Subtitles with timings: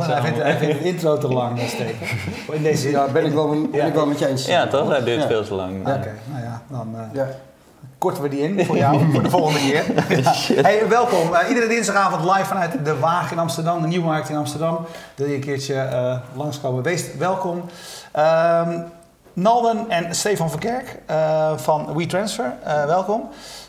[0.00, 2.06] Hij vindt, hij vindt het intro te lang steken.
[2.56, 3.84] In deze ja, ben ik wel, ben ja.
[3.84, 4.46] ik wel met je eens.
[4.46, 4.88] Ja, toch?
[4.88, 5.80] Dat duurt veel te lang.
[5.80, 6.96] Oké, okay, nou ja, dan...
[7.12, 7.28] Ja
[7.98, 9.84] korten we die in voor jou voor de volgende keer.
[10.66, 11.32] Hey, welkom.
[11.32, 14.78] Uh, iedere dinsdagavond live vanuit de Waag in Amsterdam, de Nieuwmarkt in Amsterdam.
[15.14, 16.82] Wil je een keertje uh, langskomen?
[16.82, 17.64] Wees welkom.
[18.16, 18.84] Um,
[19.36, 22.52] Nalden en Stefan Verkerk uh, van WeTransfer,
[22.86, 23.28] welkom.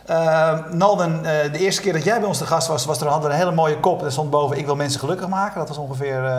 [0.09, 3.07] Uh, Nalden, uh, de eerste keer dat jij bij ons de gast was, was er,
[3.07, 4.03] hadden we een hele mooie kop.
[4.03, 5.59] Er stond boven, ik wil mensen gelukkig maken.
[5.59, 6.31] Dat was ongeveer uh,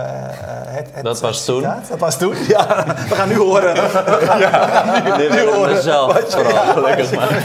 [0.66, 1.62] het, het Dat was toen?
[1.62, 2.84] Dat was toen, ja.
[3.08, 3.74] We gaan nu horen.
[3.74, 5.74] We gaan, ja, nu, nu horen.
[5.74, 7.42] Mezelf vooral ja, gelukkig maken.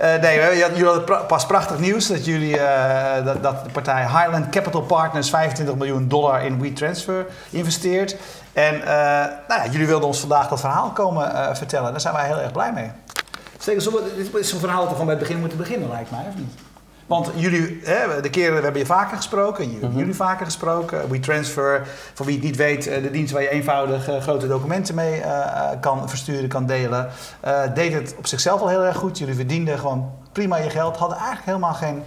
[0.20, 2.58] nee, jullie hadden pas prachtig nieuws dat, jullie,
[3.24, 8.16] dat, dat de partij Highland Capital Partners 25 miljoen dollar in WeTransfer investeert.
[8.58, 8.78] En
[9.48, 11.90] nou ja, jullie wilden ons vandaag dat verhaal komen vertellen.
[11.90, 12.90] Daar zijn wij heel erg blij mee.
[13.58, 16.10] Zeker, zo, dit is zo'n verhaal dat we van bij het begin moeten beginnen, lijkt
[16.10, 16.52] mij, of niet?
[17.08, 19.98] Want jullie, hè, de keren, we hebben je vaker gesproken, jullie, mm -hmm.
[19.98, 21.10] jullie vaker gesproken.
[21.10, 25.20] WeTransfer, voor wie het niet weet, de dienst waar je eenvoudig uh, grote documenten mee
[25.20, 27.08] uh, kan versturen, kan delen.
[27.44, 29.18] Uh, deed het op zichzelf al heel erg goed.
[29.18, 32.02] Jullie verdienden gewoon prima je geld, hadden eigenlijk helemaal geen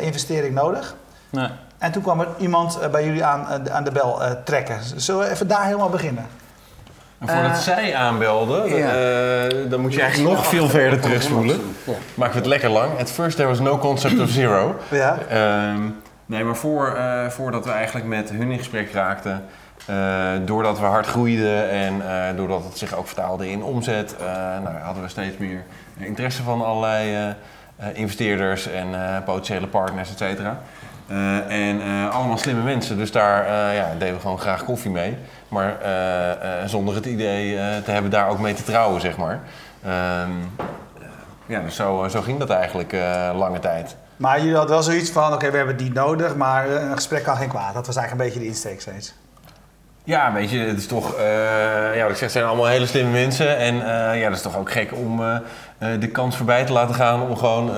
[0.00, 0.94] investering nodig.
[1.30, 1.48] Nee.
[1.78, 4.78] En toen kwam er iemand bij jullie aan, aan de bel trekken.
[4.96, 6.26] Zullen we even daar helemaal beginnen?
[7.18, 11.60] En voordat uh, zij aanbelden, uh, dan moet je eigenlijk nog veel verder terugspoelen.
[11.84, 11.92] Ja.
[12.14, 13.00] Maken we het lekker lang.
[13.00, 14.76] At first there was no concept of zero.
[14.90, 15.18] ja.
[15.72, 15.96] Um,
[16.26, 19.44] nee, maar voor, uh, voordat we eigenlijk met hun in gesprek raakten,
[20.44, 22.02] doordat we hard groeiden en
[22.36, 24.16] doordat het zich ook vertaalde in omzet,
[24.62, 25.64] nou, hadden we steeds meer
[25.96, 27.34] interesse van allerlei
[27.92, 28.86] investeerders en
[29.24, 30.58] potentiële partners, et cetera.
[31.48, 35.16] En allemaal slimme mensen, dus daar ja, deden we gewoon graag koffie mee.
[35.48, 35.76] Maar
[36.66, 39.40] zonder het idee te hebben daar ook mee te trouwen, zeg maar.
[39.84, 40.30] Ehm,
[41.46, 42.92] ja, dus zo, zo ging dat eigenlijk
[43.34, 43.96] lange tijd.
[44.16, 47.36] Maar jullie hadden wel zoiets van, oké, we hebben niet nodig, maar een gesprek kan
[47.36, 47.74] geen kwaad.
[47.74, 49.14] Dat was eigenlijk een beetje de insteek steeds.
[50.06, 51.18] Ja, weet je, het is toch,
[51.94, 53.56] ja, wat ik zeg, het zijn allemaal hele slimme mensen.
[53.56, 53.74] En
[54.18, 55.20] ja, dat is toch ook gek om
[55.78, 57.74] de kans voorbij te laten gaan om gewoon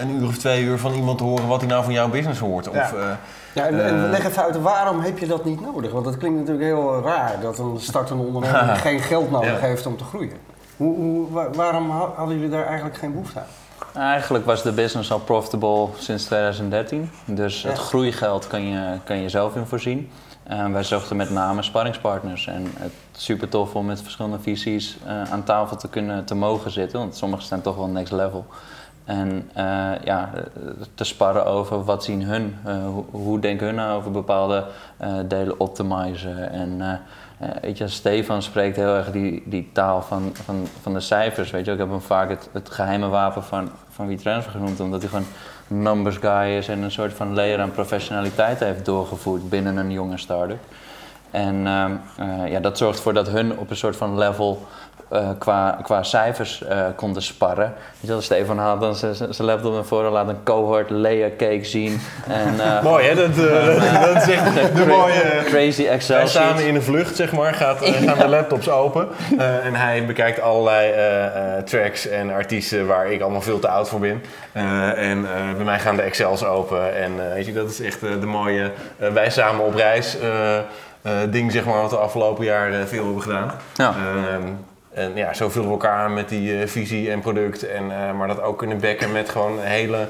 [0.00, 2.40] een uur of twee uur van iemand te horen wat hij nou van jouw business
[2.40, 2.68] hoort.
[2.68, 3.18] Of, ja.
[3.54, 5.92] Ja, en, en, leg even uit, waarom heb je dat niet nodig?
[5.92, 9.66] Want dat klinkt natuurlijk heel raar dat een startende ondernemer geen geld nodig ja.
[9.66, 10.36] heeft om te groeien.
[10.76, 14.02] Hoe, hoe, waarom hadden jullie daar eigenlijk geen behoefte aan?
[14.02, 17.10] Eigenlijk was de business al profitable sinds 2013.
[17.24, 20.10] Dus het groeigeld kan je, kan je zelf in voorzien.
[20.46, 22.46] Wij zochten met name sparringspartners.
[22.46, 26.34] En het is super tof om met verschillende visies uh, aan tafel te kunnen te
[26.34, 26.98] mogen zitten.
[26.98, 28.46] Want sommige zijn toch wel next level.
[29.04, 30.30] En uh, ja,
[30.94, 34.64] te sparren over wat zien hun, hoe, hoe, denken hun nou over bepaalde
[35.26, 36.50] delen optimizen.
[36.50, 37.00] En
[37.60, 41.50] weet je, Stefan spreekt heel erg die, die taal van, van, van de cijfers.
[41.50, 45.00] Weet je, ik heb hem vaak het, het geheime wapen van, van WeTransfer genoemd, omdat
[45.00, 45.26] hij gewoon
[45.66, 50.18] numbers guy is en een soort van layer aan professionaliteit heeft doorgevoerd binnen een jonge
[50.18, 50.64] start-up.
[51.34, 51.66] En
[52.48, 54.66] ja, dat zorgt ervoor dat hun op een soort van level
[55.12, 57.74] uh, qua, qua cijfers uh, konden sparren.
[58.00, 62.00] Weet je Stefan had dan zijn laptop naar voren, laat een cohort layer cake zien.
[62.28, 63.36] En, uh, Mooi hè, dat,
[64.14, 65.42] dat is echt de mooie...
[65.44, 69.08] Crazy Excel Wij samen in een vlucht, zeg maar, gaat, gaan de laptops open.
[69.38, 70.92] en hij bekijkt allerlei
[71.64, 74.22] tracks en artiesten waar ik allemaal veel te oud voor ben.
[74.96, 76.96] en bij mij gaan de Excels open.
[76.96, 78.70] En weet je, dat is echt de mooie...
[78.96, 80.16] wij samen op reis...
[81.30, 83.52] ding zeg maar wat we afgelopen jaar veel hebben gedaan.
[83.74, 83.94] Ja.
[83.96, 84.48] Ehm,
[84.94, 87.68] en ja, zo vullen we elkaar aan met die uh, visie en product.
[87.68, 90.08] En, uh, maar dat ook kunnen bekken met gewoon een hele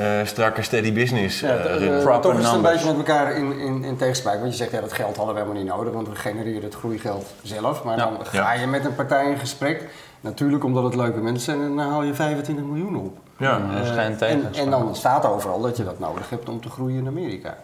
[0.00, 1.40] uh, strakke steady business.
[1.40, 4.38] Ja, uh, toch is het een beetje met elkaar in, in, in tegenspraak.
[4.38, 5.92] Want je zegt, ja, dat geld hadden we helemaal niet nodig.
[5.92, 7.84] Want we genereren het groeigeld zelf.
[7.84, 9.88] Maar dan ga je met een partij in gesprek.
[10.20, 11.70] Natuurlijk omdat het leuke mensen zijn.
[11.70, 13.18] En dan haal je 25 miljoen op.
[13.36, 16.60] Ja, dat is geen en, en dan staat overal dat je dat nodig hebt om
[16.60, 17.56] te groeien in Amerika.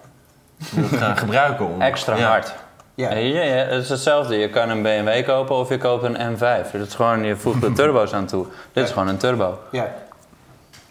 [0.74, 1.80] Dat gaan gebruiken om...
[1.80, 2.54] Extra hard.
[2.94, 3.12] Ja.
[3.12, 4.36] Ja, ja, het is hetzelfde.
[4.36, 6.70] Je kan een BMW kopen of je koopt een M5.
[6.72, 8.46] Dat is gewoon, je voegt de turbo's aan toe.
[8.72, 9.58] Dit is gewoon een turbo.
[9.70, 9.94] Ja.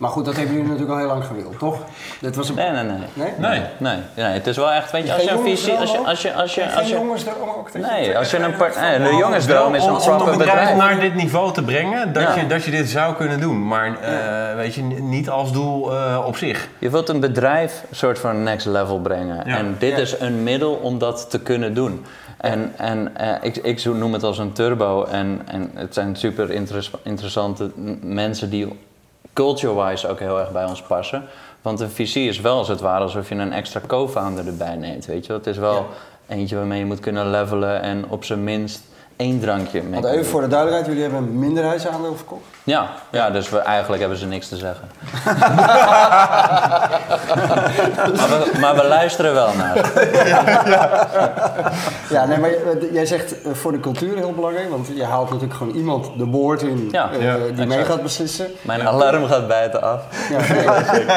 [0.01, 1.77] Maar goed, dat hebben jullie natuurlijk al heel lang gewild, toch?
[2.19, 2.55] Dit was een...
[2.55, 3.31] nee, nee, nee, nee.
[3.37, 3.61] Nee?
[3.77, 3.97] Nee.
[4.15, 4.25] nee.
[4.25, 5.73] Het is wel echt, weet je, als je een visie...
[5.73, 7.73] Als je, als je, als je, als je, jongensdroom ook?
[7.73, 10.71] Nee, als je een part, nee, de jongensdroom is een proper bedrijf.
[10.71, 13.67] Om naar dit niveau te brengen, dat, je, dat je dit zou kunnen doen.
[13.67, 16.67] Maar uh, weet je, niet als doel uh, op zich.
[16.79, 19.45] Je wilt een bedrijf een soort van next level brengen.
[19.45, 22.05] En dit is een middel om dat te kunnen doen.
[22.37, 25.03] En, en uh, ik, ik noem het als een turbo.
[25.03, 26.51] En, en het zijn super
[27.03, 27.71] interessante
[28.01, 28.89] mensen die
[29.33, 31.23] culture-wise ook heel erg bij ons passen.
[31.61, 35.05] Want een visie is wel als het ware alsof je een extra co-founder erbij neemt.
[35.05, 35.33] Weet je?
[35.33, 35.85] Het is wel
[36.27, 38.81] eentje waarmee je moet kunnen levelen en op zijn minst
[39.21, 40.01] één drankje mee.
[40.01, 42.43] Want even voor de duidelijkheid, jullie hebben een minderheidsaandeel verkocht?
[42.63, 44.89] Ja, ja, dus we, eigenlijk hebben ze niks te zeggen.
[48.15, 49.75] maar, we, maar, we, luisteren wel naar
[52.09, 52.51] ja, nee, maar
[52.91, 56.25] jij zegt eh, voor de cultuur heel belangrijk, want je haalt natuurlijk gewoon iemand de
[56.25, 58.47] boord in ja, uh, die mee gaat beslissen.
[58.61, 60.03] Mijn alarm gaat buiten af.
[60.29, 60.65] Ja, nee.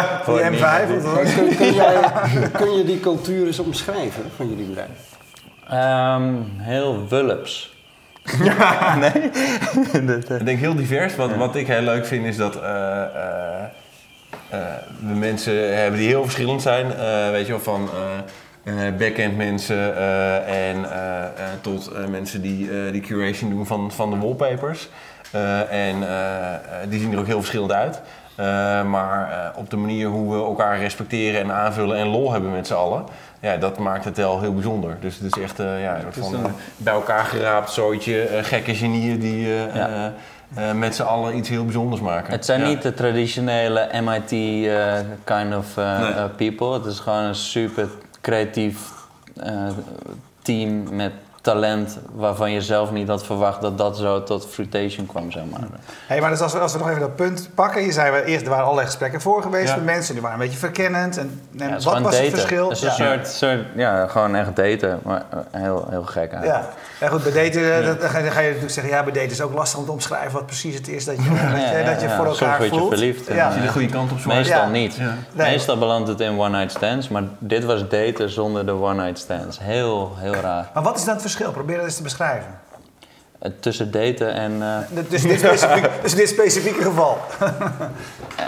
[0.25, 0.87] voor die M5?
[1.35, 2.13] Kun, kun, jij,
[2.53, 5.13] kun je die cultuur eens omschrijven van jullie bedrijf?
[5.73, 7.74] Um, heel wulps.
[8.45, 9.31] Ja, nee.
[10.39, 11.17] ik denk heel divers.
[11.17, 14.61] Wat, wat ik heel leuk vind is dat uh, uh,
[15.01, 16.87] we mensen hebben die heel verschillend zijn.
[17.31, 17.89] weet je wel, van
[18.99, 19.97] backend mensen
[20.47, 20.87] en
[21.61, 24.89] tot mensen die die curation doen van, van de wallpapers.
[25.71, 26.05] en
[26.89, 28.01] die zien er ook heel verschillend uit.
[28.87, 32.75] maar op de manier hoe we elkaar respecteren en aanvullen en lol hebben met z'n
[32.75, 33.05] allen
[33.45, 34.97] ja, dat maakt het wel heel bijzonder.
[35.01, 36.45] Dus het is echt uh, ja, van, uh,
[36.77, 39.49] bij elkaar geraapt zootje, uh, gekke genieën die
[40.75, 42.33] met z'n allen iets heel bijzonders maken.
[42.33, 44.29] Het zijn niet de traditionele MIT
[45.25, 45.75] kind of
[46.37, 46.73] people.
[46.73, 47.89] Het is gewoon een super
[48.21, 48.79] creatief
[50.43, 51.13] team met
[51.45, 55.61] talent waarvan je zelf niet had verwacht dat dat zo tot fruitation kwam, zeg maar.
[56.07, 57.83] Hey, maar dus als we, als we nog even dat punt pakken.
[57.83, 60.13] Je zei, we, eerst, er waren allerlei gesprekken voor geweest met mensen.
[60.13, 61.17] Die waren een beetje verkennend.
[61.19, 62.21] En, en wat was daten.
[62.21, 62.69] het verschil?
[62.69, 65.01] Het is een soort, soort, ja, gewoon echt daten.
[65.03, 66.65] Maar eh, heel, heel gek eigenlijk.
[66.99, 67.07] Ja.
[67.07, 68.93] ja, goed, bij daten, eh, dat, dan, ga je, natuurlijk zeggen...
[68.93, 71.23] Ja, bij daten is ook lastig om te omschrijven wat precies het is dat je,
[71.23, 72.91] dat je, dat je voor elkaar Soms voelt.
[72.91, 73.27] je verliefd.
[73.27, 73.55] Ja.
[73.55, 74.25] je de goede kant op.
[74.25, 74.99] Meestal niet.
[75.33, 77.09] Meestal belandt het in one-night stands.
[77.09, 79.59] Maar dit was daten zonder de one-night stands.
[79.59, 80.71] Heel, heel raar.
[80.75, 81.33] Maar wat is dan het verschil?
[81.37, 83.61] Probeer dat eens te beschrijven beschrijven?
[83.61, 84.53] Tussen daten en...
[84.63, 85.09] Uh...
[85.11, 85.41] Dus, dit
[86.03, 87.19] dus dit specifieke geval.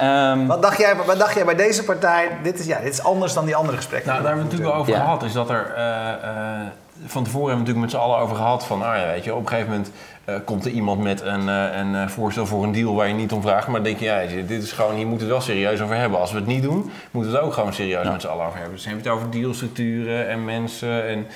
[0.02, 0.46] um...
[0.52, 2.28] wat, dacht jij, wat dacht jij bij deze partij?
[2.42, 4.10] Dit is, ja, dit is anders dan die andere gesprekken.
[4.10, 5.22] Nou, daar hebben we het natuurlijk over gehad.
[5.22, 5.74] Is dat er...
[5.76, 6.66] Uh, uh,
[7.06, 8.78] van tevoren hebben we natuurlijk met z'n allen over gehad van...
[8.78, 9.90] Nou ja, weet je, op een gegeven moment
[10.44, 13.66] komt er iemand met een, een voorstel voor een deal waar je niet om vraagt.
[13.66, 15.96] Maar dan denk je, ja, dit is gewoon, hier moeten we het wel serieus over
[15.96, 16.20] hebben.
[16.20, 18.12] Als we het niet doen, moeten we het ook gewoon serieus ja.
[18.12, 18.74] met z'n allen over hebben.
[18.74, 21.26] Dus dan heb je het over dealstructuren en mensen en...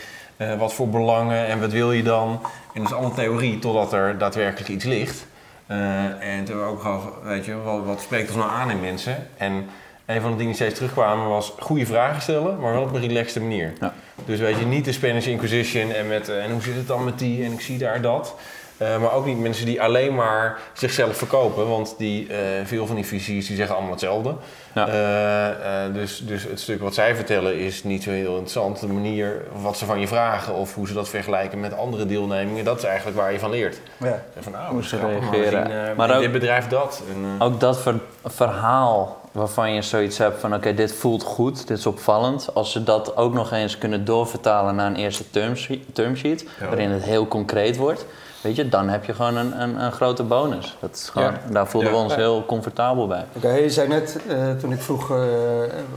[0.41, 2.41] Uh, wat voor belangen en wat wil je dan?
[2.75, 5.27] En dat is allemaal theorie totdat er daadwerkelijk iets ligt.
[5.71, 8.81] Uh, en toen we ook gehad, weet je, wat, wat spreekt ons nou aan in
[8.81, 9.27] mensen?
[9.37, 9.67] En
[10.07, 13.01] een van de dingen die steeds terugkwamen was goede vragen stellen, maar wel op een
[13.01, 13.73] relaxte manier.
[13.81, 13.95] Ja.
[14.25, 17.05] Dus weet je, niet de Spanish Inquisition en met uh, en hoe zit het dan
[17.05, 18.35] met die en ik zie daar dat.
[18.82, 22.97] Uh, maar ook niet mensen die alleen maar zichzelf verkopen, want die, uh, veel van
[22.97, 24.35] die visies die zeggen allemaal hetzelfde.
[24.75, 24.88] Ja.
[24.88, 28.81] Uh, dus, dus het stuk wat zij vertellen is niet zo heel interessant.
[28.81, 32.65] De manier wat ze van je vragen of hoe ze dat vergelijken met andere deelnemingen,
[32.65, 33.81] dat is eigenlijk waar je van leert.
[33.97, 34.23] Ja.
[34.38, 35.69] Van, nou, hoe ze reageren.
[35.69, 37.03] Maar, maar ook, dit bedrijf dat.
[37.15, 37.94] En, ook dat ver
[38.25, 42.55] verhaal waarvan je zoiets hebt van oké, dit voelt goed, dit is opvallend.
[42.55, 46.67] Als ze dat ook nog eens kunnen doorvertalen naar een eerste termsheet, termsheet ja.
[46.67, 48.06] waarin het heel concreet wordt.
[48.41, 50.77] Weet je, dan heb je gewoon een, een, een grote bonus.
[50.81, 51.53] Dat is gewoon, ja.
[51.53, 53.25] Daar voelden we ons heel comfortabel bij.
[53.37, 55.19] Oké, okay, je zei net, uh, toen ik vroeg, uh,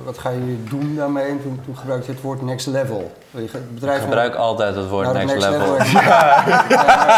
[0.06, 1.25] wat ga je doen daarmee?
[1.25, 3.12] En toen, toen gebruikte je het woord next level.
[3.31, 5.74] Je bedrijf ik gebruik altijd het woord nou, next, next, level.
[5.74, 6.01] level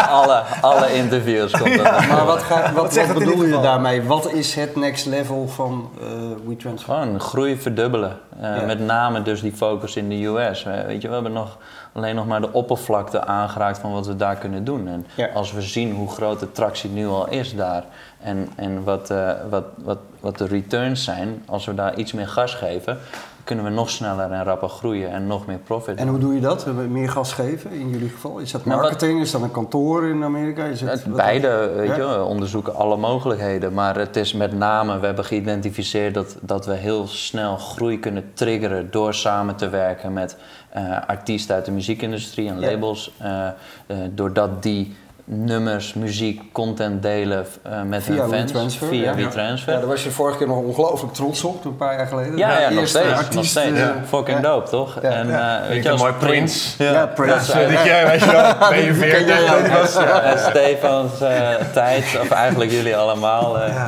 [0.20, 2.06] alle, alle interviews komt dat.
[2.06, 4.02] Maar wat, ga, wat, wat, wat bedoel je daarmee?
[4.02, 6.08] Wat is het next level van uh,
[6.46, 6.94] WeTransfer?
[6.94, 8.18] Gewoon groei verdubbelen.
[8.66, 10.62] Met name dus die focus in de US.
[10.62, 11.56] Weet je, we hebben nog
[11.96, 14.88] alleen nog maar de oppervlakte aangeraakt van wat we daar kunnen doen.
[14.88, 15.26] En ja.
[15.26, 17.84] als we zien hoe groot de tractie nu al is daar
[18.20, 22.28] en, en wat, uh, wat, wat, wat de returns zijn, als we daar iets meer
[22.28, 22.98] gas geven,
[23.46, 25.98] kunnen we nog sneller en rapper groeien en nog meer profit.
[25.98, 26.66] En hoe doe je dat?
[26.88, 28.38] Meer gas geven in jullie geval?
[28.38, 29.12] Is dat marketing?
[29.12, 30.64] Nou, is dat een kantoor in Amerika?
[30.64, 33.72] Is het, het beide, weet je, we onderzoeken alle mogelijkheden.
[33.72, 38.30] Maar het is met name, we hebben geïdentificeerd dat, dat we heel snel groei kunnen
[38.34, 40.36] triggeren door samen te werken met
[40.76, 43.12] uh, artiesten uit de muziekindustrie en labels.
[43.22, 43.48] Uh,
[43.86, 44.96] uh, doordat die
[45.28, 48.30] nummers, muziek, content delen uh, met via hun fans.
[48.30, 49.14] WeTransfer, via ja.
[49.14, 49.72] WeTransfer.
[49.72, 52.36] Ja, daar was je vorige keer nog ongelooflijk trots op, een paar jaar geleden.
[52.36, 53.10] Ja, ja, nog steeds.
[53.10, 53.78] Artiest, nog steeds.
[53.78, 53.94] Ja.
[54.06, 54.98] Fucking dope, toch?
[55.02, 55.10] Ja.
[55.10, 56.84] En uh, weet je, als mooi Prince.
[56.84, 57.52] Ja, ja Prince.
[57.52, 61.28] Dat, jij, weet je wel, ben je 40 En Stefans uh,
[61.72, 63.56] tijd, of eigenlijk jullie allemaal.
[63.56, 63.86] Uh,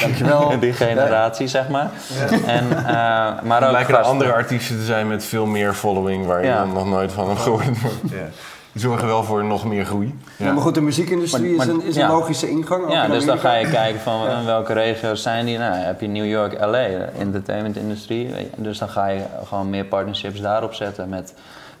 [0.00, 0.58] Dankjewel.
[0.60, 1.90] Die generatie, zeg maar.
[2.46, 2.84] En, uh,
[3.42, 6.72] maar ook lijken er andere artiesten te zijn met veel meer following, waar je dan
[6.72, 7.64] nog nooit van hebt gehoord.
[7.64, 8.18] Die
[8.74, 10.18] zorgen wel voor nog meer groei.
[10.36, 10.46] Ja.
[10.46, 12.92] ja maar goed, de muziekindustrie maar, maar, is een, is een logische ingang.
[12.92, 15.58] Ja, dus dan ga je kijken van welke regio's zijn die.
[15.58, 18.30] Nou, heb je New York, LA, de entertainment-industrie.
[18.56, 21.34] Dus dan ga je gewoon meer partnerships daarop zetten met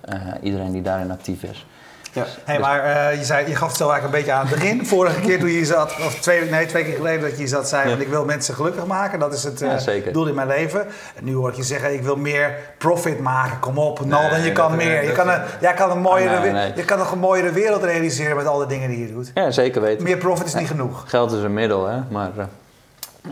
[0.08, 1.66] uh, iedereen die daarin actief is.
[2.12, 2.26] Ja.
[2.44, 4.86] Hey, maar uh, je, zei, je gaf het zo eigenlijk een beetje aan het begin.
[4.96, 7.88] Vorige keer toen je zat, of twee, nee, twee keer geleden dat je zat, zei
[7.88, 7.96] ja.
[7.96, 9.18] ik wil mensen gelukkig maken.
[9.18, 10.86] Dat is het uh, doel in mijn leven.
[11.14, 13.58] En nu hoor ik je zeggen, ik wil meer profit maken.
[13.58, 15.04] Kom op, Nalden, nee, je kan meer.
[15.04, 16.72] je, kan een, jij kan een mooiere, nee.
[16.76, 19.30] je kan nog een mooiere wereld realiseren met al de dingen die je doet.
[19.34, 20.04] Ja, zeker weten.
[20.04, 21.04] Meer profit is niet genoeg.
[21.06, 22.00] Geld is een middel, hè.
[22.10, 22.30] Maar...
[22.38, 22.44] Uh,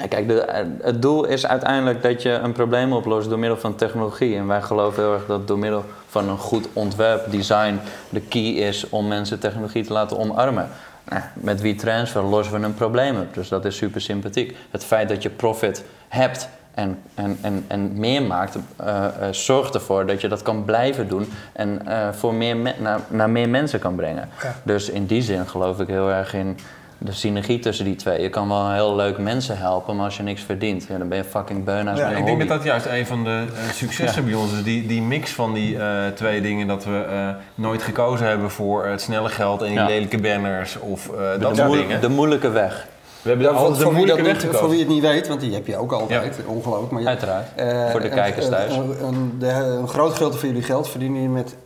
[0.09, 4.37] Kijk, de, het doel is uiteindelijk dat je een probleem oplost door middel van technologie.
[4.37, 8.43] En wij geloven heel erg dat door middel van een goed ontwerp, design, de key
[8.43, 10.69] is om mensen technologie te laten omarmen.
[11.09, 13.35] Nou, met WeTransfer lossen we een probleem op.
[13.35, 14.57] Dus dat is super sympathiek.
[14.71, 19.75] Het feit dat je profit hebt en, en, en, en meer maakt, uh, uh, zorgt
[19.75, 23.79] ervoor dat je dat kan blijven doen en uh, voor meer naar, naar meer mensen
[23.79, 24.29] kan brengen.
[24.43, 24.55] Ja.
[24.63, 26.59] Dus in die zin geloof ik heel erg in
[27.03, 28.23] de synergie tussen die twee.
[28.23, 31.19] Je kan wel heel leuk mensen helpen, maar als je niks verdient, ja, dan ben
[31.19, 31.97] je fucking beuna.
[31.97, 34.63] Ja, ik denk dat dat juist een van de uh, successen bij ons is.
[34.63, 36.67] Die, die mix van die uh, twee dingen.
[36.67, 41.11] Dat we uh, nooit gekozen hebben voor het snelle geld en die lelijke banners of
[41.41, 42.01] dat soort dingen.
[42.01, 42.87] De moeilijke weg.
[43.23, 44.61] We hebben ja, altijd de moeilijke weg gekozen.
[44.61, 46.93] Voor wie het niet weet, want die heb je ook altijd, ongelooflijk.
[46.93, 47.47] Maar je, Uiteraard,
[47.91, 48.77] voor de kijkers thuis.
[48.77, 51.57] Een, een, een, een groot gedeelte van jullie geld verdienen je met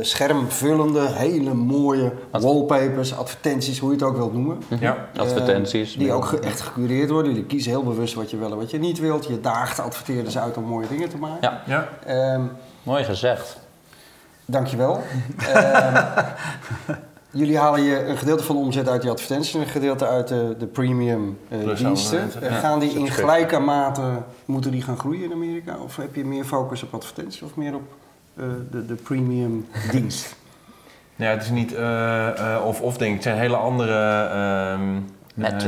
[0.00, 4.62] schermvullende, hele mooie wallpapers, advertenties, hoe je het ook wilt noemen.
[4.80, 5.92] Ja, advertenties.
[5.92, 7.34] Uh, die ook echt gecureerd worden.
[7.34, 9.26] Die kiezen heel bewust wat je wel en wat je niet wilt.
[9.26, 11.60] Je daagt adverteerders uit om mooie dingen te maken.
[11.66, 12.34] Ja, ja.
[12.34, 12.50] Um,
[12.82, 13.58] mooi gezegd.
[14.44, 15.00] Dankjewel.
[15.56, 15.94] um,
[17.40, 20.28] jullie halen je een gedeelte van de omzet uit die advertenties en een gedeelte uit
[20.28, 22.30] de, de premium uh, diensten.
[22.40, 22.50] Ja.
[22.50, 24.02] Gaan die in gelijke mate,
[24.44, 25.76] moeten die gaan groeien in Amerika?
[25.84, 28.01] Of heb je meer focus op advertenties of meer op uh,
[28.70, 30.34] de, de premium dienst?
[31.16, 33.14] Ja, het is niet uh, of-of denk ik.
[33.14, 34.30] Het zijn hele andere
[34.72, 35.06] um,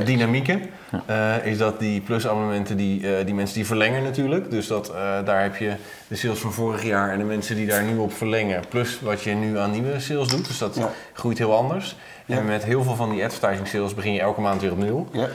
[0.04, 0.62] dynamieken.
[1.06, 1.40] Ja.
[1.40, 4.50] is dat die plusabonnementen, die, die mensen die verlengen natuurlijk.
[4.50, 4.92] Dus dat,
[5.24, 5.74] daar heb je
[6.08, 8.62] de sales van vorig jaar en de mensen die daar nu op verlengen.
[8.68, 10.46] Plus wat je nu aan nieuwe sales doet.
[10.46, 10.90] Dus dat ja.
[11.12, 11.96] groeit heel anders.
[12.26, 12.36] Ja.
[12.36, 15.08] En met heel veel van die advertising sales begin je elke maand weer op nul.
[15.12, 15.28] Ja.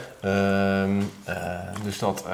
[0.82, 1.10] Um,
[1.84, 2.24] dus dat,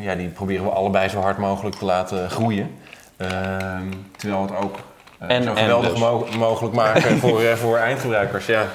[0.00, 2.70] ja, die proberen we allebei zo hard mogelijk te laten groeien.
[3.18, 4.76] Ehm, terwijl het ook
[5.30, 5.98] uh, zo geweldig dus.
[5.98, 8.46] mo mogelijk maken voor, uh, voor eindgebruikers.
[8.46, 8.66] Ja.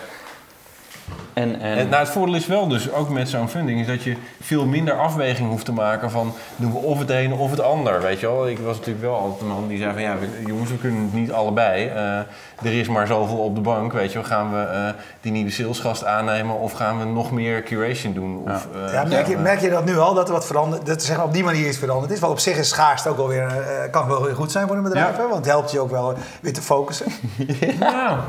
[1.34, 1.78] En, en...
[1.78, 4.66] en nou, het voordeel is wel dus, ook met zo'n funding, is dat je veel
[4.66, 8.02] minder afweging hoeft te maken van doen we of het een of het ander.
[8.02, 8.50] Weet je wel?
[8.50, 11.14] Ik was natuurlijk wel altijd een man die zei van ja, jongens, we kunnen het
[11.14, 11.86] niet allebei.
[11.86, 12.18] Uh,
[12.64, 13.94] er is maar zoveel op de bank.
[13.94, 14.28] Weet je wel?
[14.28, 18.42] Gaan we uh, die nieuwe salesgast aannemen of gaan we nog meer curation doen?
[18.46, 18.88] Of, ja.
[18.88, 21.24] Uh, ja, merk, je, merk je dat nu al, dat er wat veranderd dat zeg,
[21.24, 22.20] op die manier is veranderd is?
[22.20, 23.48] Wat op zich is schaarste ook wel weer,
[23.92, 25.22] kan wel weer goed zijn voor een bedrijf, ja.
[25.22, 27.06] want het helpt je ook wel weer te focussen.
[27.80, 28.20] ja.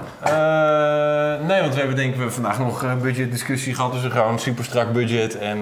[1.47, 4.93] nee, want we hebben denk ik vandaag nog budgetdiscussie gehad, dus een gewoon super strak
[4.93, 5.59] budget en...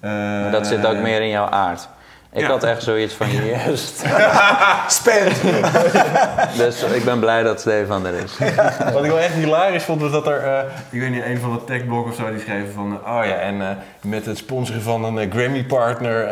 [0.00, 1.88] Uh, dat zit ook meer in jouw aard.
[2.32, 4.04] Ik had echt zoiets van juist.
[4.98, 5.42] Spend.
[6.62, 8.38] dus ik ben blij dat Stefan er is.
[8.92, 10.58] Wat ik wel echt hilarisch vond was dat er, uh,
[10.90, 13.34] ik weet niet, een van de techblog of zo die schreven van, uh, oh ja,
[13.34, 13.68] en uh,
[14.00, 16.24] met het sponsoren van een Grammy partner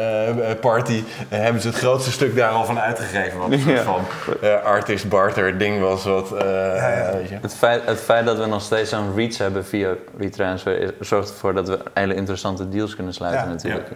[0.60, 3.38] party hebben ze het grootste stuk daar al van uitgegeven.
[3.38, 4.04] Wat een soort van
[4.64, 6.04] artist barter ding was.
[6.04, 6.28] Wat.
[6.30, 7.38] Weet je.
[7.40, 11.54] Het, feit, het feit dat we nog steeds zo'n reach hebben via retransfer zorgt ervoor
[11.54, 13.88] dat we hele interessante deals kunnen sluiten natuurlijk.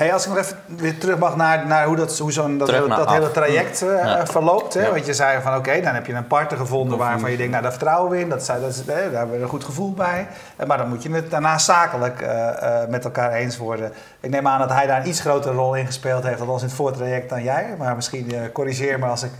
[0.00, 2.70] Hey, als ik nog even weer terug mag naar, naar hoe, dat, hoe zo'n, dat,
[2.70, 4.26] hele, dat hele traject uh, ja.
[4.26, 4.74] verloopt.
[4.74, 4.80] Hè?
[4.80, 4.90] Ja.
[4.90, 7.50] Want je zei van oké, okay, dan heb je een partner gevonden waarvan je denkt,
[7.50, 8.28] nou daar vertrouwen we in.
[8.28, 10.26] Dat, dat, dat, daar hebben we een goed gevoel bij.
[10.66, 13.92] Maar dan moet je het daarna zakelijk uh, uh, met elkaar eens worden.
[14.20, 16.68] Ik neem aan dat hij daar een iets grotere rol in gespeeld heeft, althans in
[16.68, 17.74] het voortraject dan jij.
[17.78, 19.32] Maar misschien corrigeer me als ik.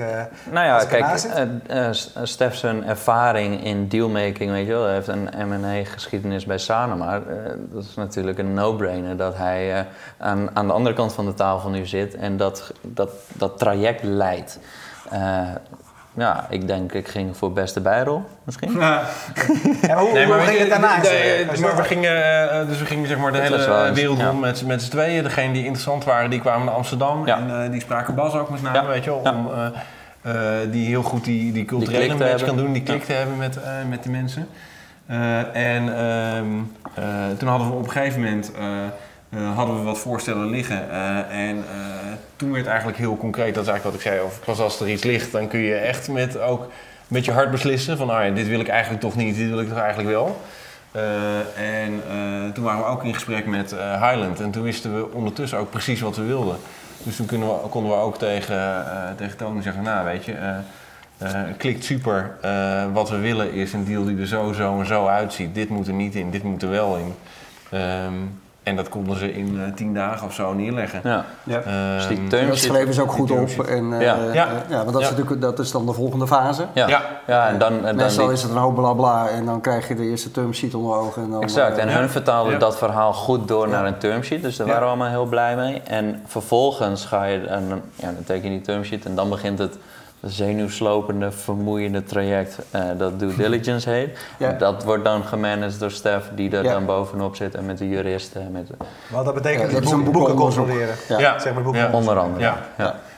[0.50, 1.06] nou ja, kijk,
[2.22, 7.20] Stef zijn ervaring in dealmaking, weet je wel, hij heeft een M&A-geschiedenis bij Sanoma.
[7.72, 9.86] dat is natuurlijk een no-brainer dat hij
[10.18, 14.02] aan aan de andere kant van de tafel nu zit en dat, dat, dat traject
[14.02, 14.58] leidt.
[15.12, 15.48] Uh,
[16.14, 18.72] ja, ik denk ik ging voor beste bijrol misschien.
[18.78, 19.02] Ja.
[19.82, 20.96] ja hoe, nee, maar hoe ging het daarna?
[21.60, 24.66] maar we gingen, uh, dus we gingen zeg maar de dat hele wereld rond met,
[24.66, 25.22] met z'n tweeën.
[25.22, 27.26] Degenen die interessant waren, die kwamen naar Amsterdam.
[27.26, 27.38] Ja.
[27.38, 29.32] En uh, die spraken Bas ook met name, weet je wel.
[29.32, 29.50] Om,
[30.70, 34.02] die heel goed die, die culturele match kan doen, die klik te hebben met, met
[34.02, 34.48] de mensen.
[35.52, 36.46] en ehm,
[37.36, 38.52] toen hadden we op een gegeven moment...
[39.34, 40.88] Uh, hadden we wat voorstellen liggen.
[40.88, 41.62] Uh, en uh,
[42.36, 44.88] toen werd eigenlijk heel concreet, dat is eigenlijk wat ik zei, of pas als er
[44.88, 46.70] iets ligt, dan kun je echt met, ook
[47.08, 49.68] met je hart beslissen van, ah dit wil ik eigenlijk toch niet, dit wil ik
[49.68, 50.40] toch eigenlijk wel.
[51.56, 52.02] en
[52.54, 56.00] toen waren we ook in gesprek met Highland en toen wisten we ondertussen ook precies
[56.00, 56.56] wat we wilden.
[57.02, 58.84] Dus toen we, konden we ook tegen,
[59.16, 60.34] tegen Tony zeggen, nou weet je,
[61.56, 62.36] klikt super,
[62.92, 65.54] wat we willen is een deal die er zo, zo en zo uitziet.
[65.54, 67.14] Dit moet er niet in, dit moet er wel in.
[67.78, 71.00] Um, En dat konden ze in uh, tien dagen of zo neerleggen.
[71.04, 71.24] Ja.
[71.44, 71.62] ja.
[71.66, 73.48] Uh, dus die dat schreven ze ook goed op.
[73.66, 74.16] En, uh, ja.
[74.32, 74.48] Ja.
[74.68, 76.66] ja, want dat, Is natuurlijk, dat is dan de volgende fase.
[76.72, 77.02] Ja, ja.
[77.26, 79.94] ja en dan, en Meestal dan is het een hoop blabla en dan krijg je
[79.94, 81.22] de eerste termsheet onder ogen.
[81.22, 84.42] En dan, exact, en hun vertaalden dat verhaal goed door naar een termsheet.
[84.42, 85.80] Dus daar waren we allemaal heel blij mee.
[85.80, 89.58] En vervolgens ga je, en dan, ja, dan teken je die termsheet en dan begint
[89.58, 89.78] het
[90.22, 94.18] zenuwslopende, vermoeiende traject uh, dat due diligence heet.
[94.38, 94.52] Ja.
[94.52, 96.72] Dat wordt dan gemanaged door Stef die er ja.
[96.72, 98.52] dan bovenop zit en met de juristen.
[98.52, 98.74] Met de...
[99.10, 100.94] Wat dat betekent ja, dat boeken, boeken controleren.
[101.08, 101.38] Ja.
[101.38, 101.92] Zeg maar boeken.
[101.92, 102.44] Onder andere.
[102.44, 102.58] Ja.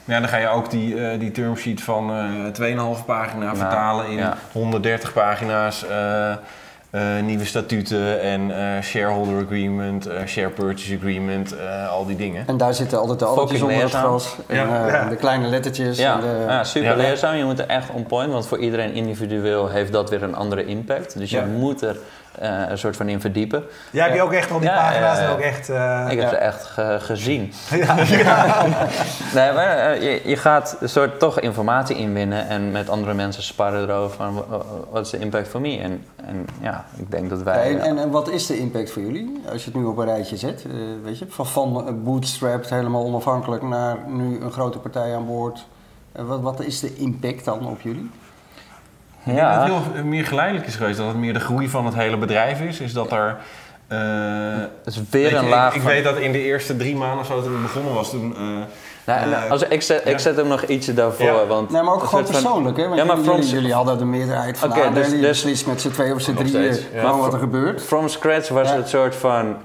[0.04, 0.20] Ja.
[0.20, 4.24] dan ga je ook die, uh, die termsheet van uh, 2,5 pagina nou, vertalen in
[4.52, 5.84] 130 pagina's.
[6.94, 11.54] Uh, uh, nieuwe statuten en uh, shareholder agreement, uh, share purchase agreement,
[11.90, 12.46] al die dingen.
[12.46, 15.08] En daar zitten altijd de alletjes onder het gras en ja.
[15.08, 15.98] de kleine lettertjes.
[15.98, 16.44] Ja, de...
[16.48, 17.36] ja super leerzaam.
[17.36, 20.64] Je moet er echt on point, want voor iedereen individueel heeft dat weer een andere
[20.64, 21.18] impact.
[21.18, 21.96] Dus je moet er
[22.42, 23.64] uh, een soort van in verdiepen.
[23.90, 25.68] Ja, heb je ook echt al die ja, pagina's uh, ook echt...
[25.68, 27.40] Uh, ik heb ze echt ge gezien.
[29.34, 33.88] nee, maar je, je, gaat een soort toch informatie inwinnen en met andere mensen sparren
[33.88, 34.44] erover van
[34.90, 35.80] wat is de impact voor mij?
[35.80, 37.70] En, en ja, ik denk dat wij...
[37.70, 40.04] En, en, en, wat is de impact voor jullie als je het nu op een
[40.04, 40.66] rijtje zet?
[41.02, 45.66] weet je, van, van bootstrapped helemaal onafhankelijk naar nu een grote partij aan boord.
[46.12, 48.10] wat, wat is de impact dan op jullie?
[49.22, 49.66] Ja.
[49.66, 50.98] Dat het veel meer geleidelijk is geweest.
[50.98, 52.80] Dat het meer de groei van het hele bedrijf is.
[52.80, 53.36] Is dat er...
[53.88, 53.98] Uh,
[54.84, 57.42] is weer een laag Ik, ik weet dat in de eerste drie maanden of zo
[57.42, 58.34] toen het begonnen was, toen...
[58.38, 58.58] Uh,
[59.06, 61.26] nou, uh, als, ik, zet, ik zet hem nog ietsje daarvoor.
[61.26, 61.46] Ja.
[61.46, 62.84] Want nee, maar ook gewoon persoonlijk, hè?
[62.88, 65.80] Want ja, maar jullie, from, jullie, hadden de meerderheid van okay, dus, dus, beslist met
[65.80, 67.16] z'n twee of z'n drieën ja.
[67.16, 67.82] wat er gebeurt.
[67.82, 69.56] From scratch was het soort van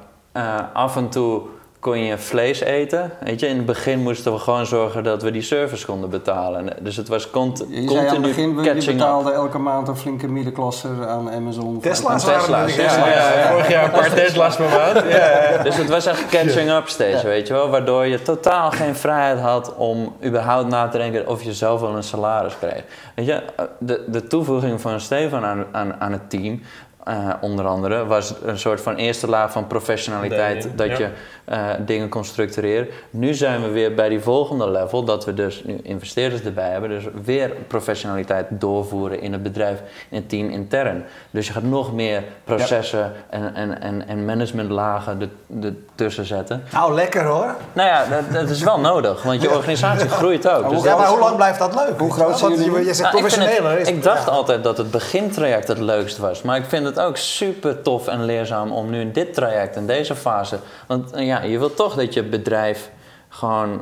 [0.73, 1.41] af en toe
[1.87, 3.11] kon je vlees eten.
[3.19, 6.69] Weet je, in het begin moesten we gewoon zorgen dat we die service konden betalen.
[6.79, 9.87] Dus het was cont je continu zei aan het begin, catching je betaalde elke maand
[9.87, 11.79] een flinke middenklasse aan Amazon.
[11.79, 15.11] Tesla's, Tesla's, ja, ja, ja, Vorig jaar een paar Tesla's per maand.
[15.11, 15.35] Ja.
[15.67, 17.69] Dus het was echt catching up steeds, weet je wel.
[17.69, 21.95] Waardoor je totaal geen vrijheid had om überhaupt na te denken of je zelf wel
[21.95, 22.83] een salaris kreeg.
[23.15, 23.43] Weet je,
[23.79, 26.61] de, de toevoeging van Stefan aan, aan, aan het team
[27.07, 30.97] uh, onder andere, was een soort van eerste laag van professionaliteit nee, dat ja.
[30.97, 31.09] je
[31.49, 32.87] uh, dingen kon structureren.
[33.09, 36.89] Nu zijn we weer bij die volgende level, dat we dus nu investeerders erbij hebben,
[36.89, 41.05] dus weer professionaliteit doorvoeren in het bedrijf, in het team intern.
[41.31, 43.11] Dus je gaat nog meer processen ja.
[43.29, 46.63] en, en, en, en managementlagen ertussen zetten.
[46.71, 47.55] Nou, lekker hoor.
[47.73, 50.69] Nou ja, dat, dat is wel nodig, want je organisatie groeit ook.
[50.69, 51.99] Dus ja, maar hoe lang blijft dat leuk?
[51.99, 52.85] Hoe groot zijn jullie?
[52.85, 53.79] Je zegt nou, professioneler.
[53.79, 57.17] Ik, ik dacht altijd dat het begintraject het leukst was, maar ik vind het ook
[57.17, 60.59] super tof en leerzaam om nu in dit traject, in deze fase.
[60.87, 62.89] Want ja, je wilt toch dat je bedrijf
[63.29, 63.81] gewoon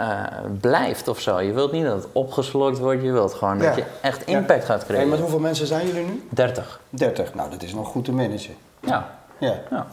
[0.00, 0.22] uh,
[0.60, 1.40] blijft of zo.
[1.40, 3.64] Je wilt niet dat het opgeslokt wordt, je wilt gewoon ja.
[3.64, 4.66] dat je echt impact ja.
[4.66, 4.96] gaat krijgen.
[4.96, 6.26] Hey, met hoeveel mensen zijn jullie nu?
[6.30, 6.80] 30.
[6.90, 8.54] 30, nou dat is nog goed te managen.
[8.80, 9.08] Ja.
[9.38, 9.54] Ja.
[9.70, 9.86] ja.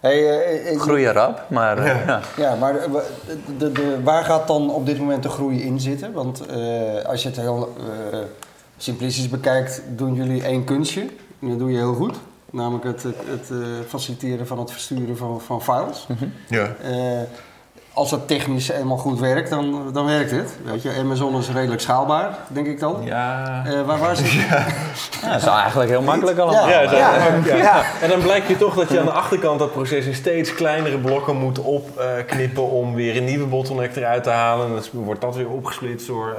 [0.00, 1.86] Hey, uh, Groeien rap, maar...
[1.86, 2.20] Ja, ja.
[2.36, 3.02] ja maar de,
[3.58, 6.12] de, de, waar gaat dan op dit moment de groei in zitten?
[6.12, 6.42] Want
[7.06, 7.72] als je het heel
[8.76, 11.06] simplistisch bekijkt, doen jullie één kunstje.
[11.40, 12.16] En dat doe je heel goed.
[12.50, 16.06] Namelijk het, het, het uh, faciliteren van het versturen van, van files.
[16.08, 16.32] Mm -hmm.
[16.48, 16.76] Ja.
[16.84, 17.20] Uh,
[17.92, 20.56] als dat technisch helemaal goed werkt, dan, dan werkt het.
[20.64, 23.00] Weet je, Amazon is redelijk schaalbaar, denk ik dan.
[23.04, 23.62] Ja.
[23.66, 24.66] Uh, waar, waar zit ja.
[25.22, 26.68] ja, dat is eigenlijk heel makkelijk allemaal.
[26.68, 27.56] Ja, ja, ja.
[27.56, 30.54] ja, En dan blijkt je toch dat je aan de achterkant dat proces in steeds
[30.54, 34.66] kleinere blokken moet opknippen om weer een nieuwe bottleneck eruit te halen.
[34.66, 36.36] En dan wordt dat weer opgesplitst door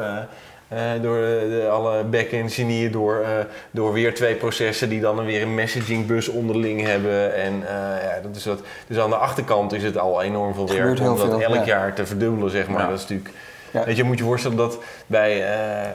[0.73, 3.27] uh, door de, alle back-end genieën, door, uh,
[3.71, 7.35] door weer twee processen die dan weer een messagingbus onderling hebben.
[7.35, 7.69] En uh,
[8.03, 8.61] ja, dat is dat.
[8.87, 11.65] Dus aan de achterkant is het al enorm veel werk om dat veel, elk ja.
[11.65, 12.81] jaar te verdubbelen, zeg maar.
[12.81, 12.87] Ja.
[12.87, 13.29] Dat is natuurlijk.
[13.71, 13.85] Ja.
[13.85, 14.77] Weet je, moet je voorstellen dat
[15.07, 15.43] bij,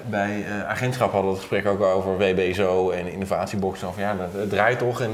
[0.07, 3.79] bij agentschap hadden we het gesprek ook over WBSO en innovatiebox.
[3.79, 5.01] Van ja, het draait toch.
[5.01, 5.11] En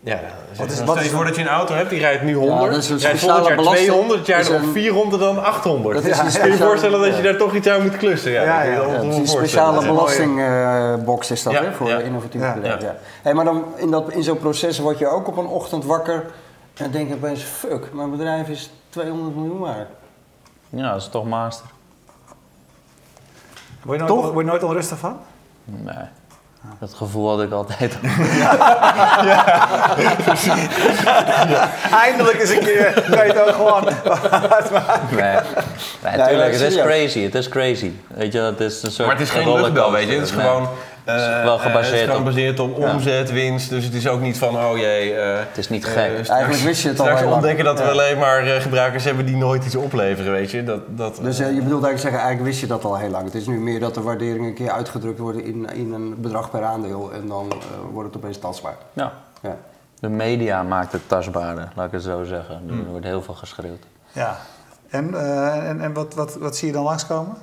[0.00, 0.20] ja,
[0.56, 2.82] wat is, wat is voordat je een auto hebt, die rijdt nu 100, ja, dat
[2.82, 5.94] is rijdt volgend jaar 200, het jaar erop 400 dan 800.
[5.94, 8.30] Dat is ja, Kun je je voorstellen dat je daar toch iets aan moet klussen?
[8.30, 8.92] Ja, ja, ja, ja.
[8.92, 12.86] Dat is een speciale belastingbox is dat hè, voor innovatieve bedrijven.
[12.86, 12.96] Ja.
[13.22, 16.24] Hey, maar dan in, dat, in zo'n proces word je ook op een ochtend wakker
[16.74, 19.88] en denk je opeens, fuck, mijn bedrijf is 200 miljoen waard.
[20.68, 21.66] Ja, dat is toch master.
[23.82, 25.18] Word je nooit, word je nooit onrustig van?
[25.64, 25.94] Nee.
[26.80, 27.98] Dat gevoel had ik altijd.
[29.22, 29.46] ja.
[31.92, 33.84] Eindelijk eens een keer kan je het ook gewoon
[35.22, 35.36] Nee,
[36.02, 37.92] nee natuurlijk, het is crazy, het is crazy.
[38.06, 40.32] Weet je, het is een soort maar het is geen luchtbel, weet je, het is
[40.32, 40.40] nee.
[40.40, 40.68] gewoon...
[41.08, 43.70] Uh, wel gebaseerd, uh, het is gebaseerd op, op omzet, winst.
[43.70, 45.14] Dus het is ook niet van, oh jee...
[45.14, 46.10] Uh, het is niet gek.
[46.10, 47.84] Uh, Eigenlijk wist je het al Straks ontdekken dat ja.
[47.84, 50.64] we alleen maar gebruikers hebben die nooit iets opleveren, weet je.
[50.64, 53.24] Dat, dat, dus je bedoelt eigenlijk zeggen, eigenlijk wist je dat al heel lang.
[53.24, 56.50] Het is nu meer dat de waarderingen een keer uitgedrukt worden in, in een bedrag
[56.50, 57.12] per aandeel.
[57.12, 57.52] En dan
[57.92, 58.76] wordt het opeens tastbaar.
[58.92, 59.12] Ja.
[59.42, 59.56] ja.
[60.00, 62.60] de media maakt het tastbaarder, laat ik het zo zeggen.
[62.66, 62.78] Hmm.
[62.78, 63.82] Er wordt heel veel geschreeuwd.
[64.12, 64.36] Ja.
[64.90, 67.36] En, uh, en, en wat, wat, wat zie je dan langskomen?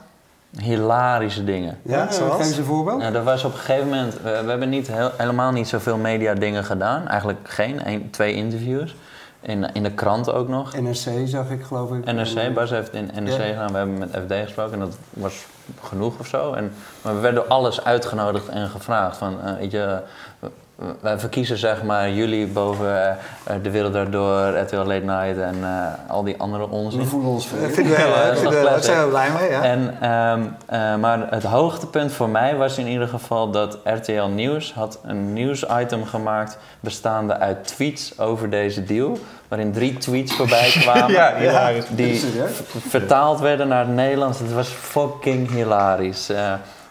[0.61, 1.77] Hilarische dingen.
[1.81, 2.35] Ja, ja zoals?
[2.35, 2.99] Geef eens een voorbeeld.
[2.99, 4.13] Nou, dat was op een gegeven moment...
[4.13, 7.07] We, we hebben niet heel, helemaal niet zoveel media dingen gedaan.
[7.07, 8.95] Eigenlijk geen, een, twee interviews.
[9.41, 10.79] In, in de krant ook nog.
[10.79, 12.05] NRC zag ik geloof ik.
[12.05, 13.45] NRC, Bas heeft in NRC ja.
[13.45, 13.71] gedaan.
[13.71, 15.45] We hebben met FD gesproken en dat was
[15.81, 16.53] genoeg of zo.
[16.53, 19.17] En, maar we werden alles uitgenodigd en gevraagd.
[19.17, 19.99] Van, uh, weet je,
[20.99, 23.17] wij verkiezen zeg maar jullie boven
[23.49, 26.99] uh, De Wereld Daardoor, RTL Late Night en uh, al die andere onzin.
[26.99, 29.49] We voelen ons Dat vinden we heel leuk, daar zijn we blij mee.
[29.49, 29.63] Ja.
[29.63, 34.73] En, um, uh, maar het hoogtepunt voor mij was in ieder geval dat RTL Nieuws
[34.73, 39.17] had een nieuwsitem gemaakt bestaande uit tweets over deze deal.
[39.47, 42.23] Waarin drie tweets voorbij kwamen ja, ja, die
[42.87, 44.39] vertaald werden naar het Nederlands.
[44.39, 46.29] Het was fucking hilarisch.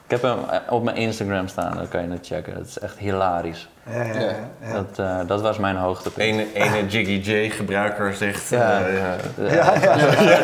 [0.05, 0.39] Ik heb hem
[0.69, 2.55] op mijn Instagram staan, dat kan je het checken.
[2.55, 3.69] Het is echt hilarisch.
[3.91, 4.37] Ja, ja.
[4.73, 6.27] Dat, uh, dat was mijn hoogtepunt.
[6.27, 8.49] Ene, ene Jiggy J gebruiker zegt...
[8.49, 8.89] Ja.
[8.89, 9.73] Uh, ja.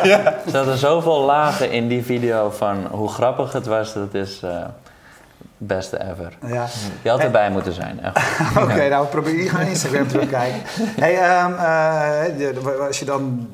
[0.03, 0.23] Ja.
[0.45, 3.93] Er zaten zoveel lagen in die video van hoe grappig het was.
[3.93, 4.65] Dat is uh,
[5.57, 6.33] beste ever.
[6.45, 6.65] Ja.
[7.01, 7.51] Je had erbij hey.
[7.51, 7.99] moeten zijn.
[8.57, 10.61] Oké, okay, nou we proberen hier gaan Instagram terugkijken.
[11.03, 11.55] Hey, um,
[12.87, 13.49] als je dan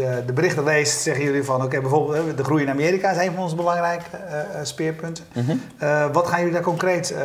[0.00, 3.26] de, de, berichten leest, zeggen jullie van oké, okay, bijvoorbeeld de groei in Amerika is
[3.26, 5.24] een van onze belangrijke uh, speerpunten.
[5.32, 5.62] Mm -hmm.
[5.82, 7.18] uh, wat gaan jullie daar concreet uh,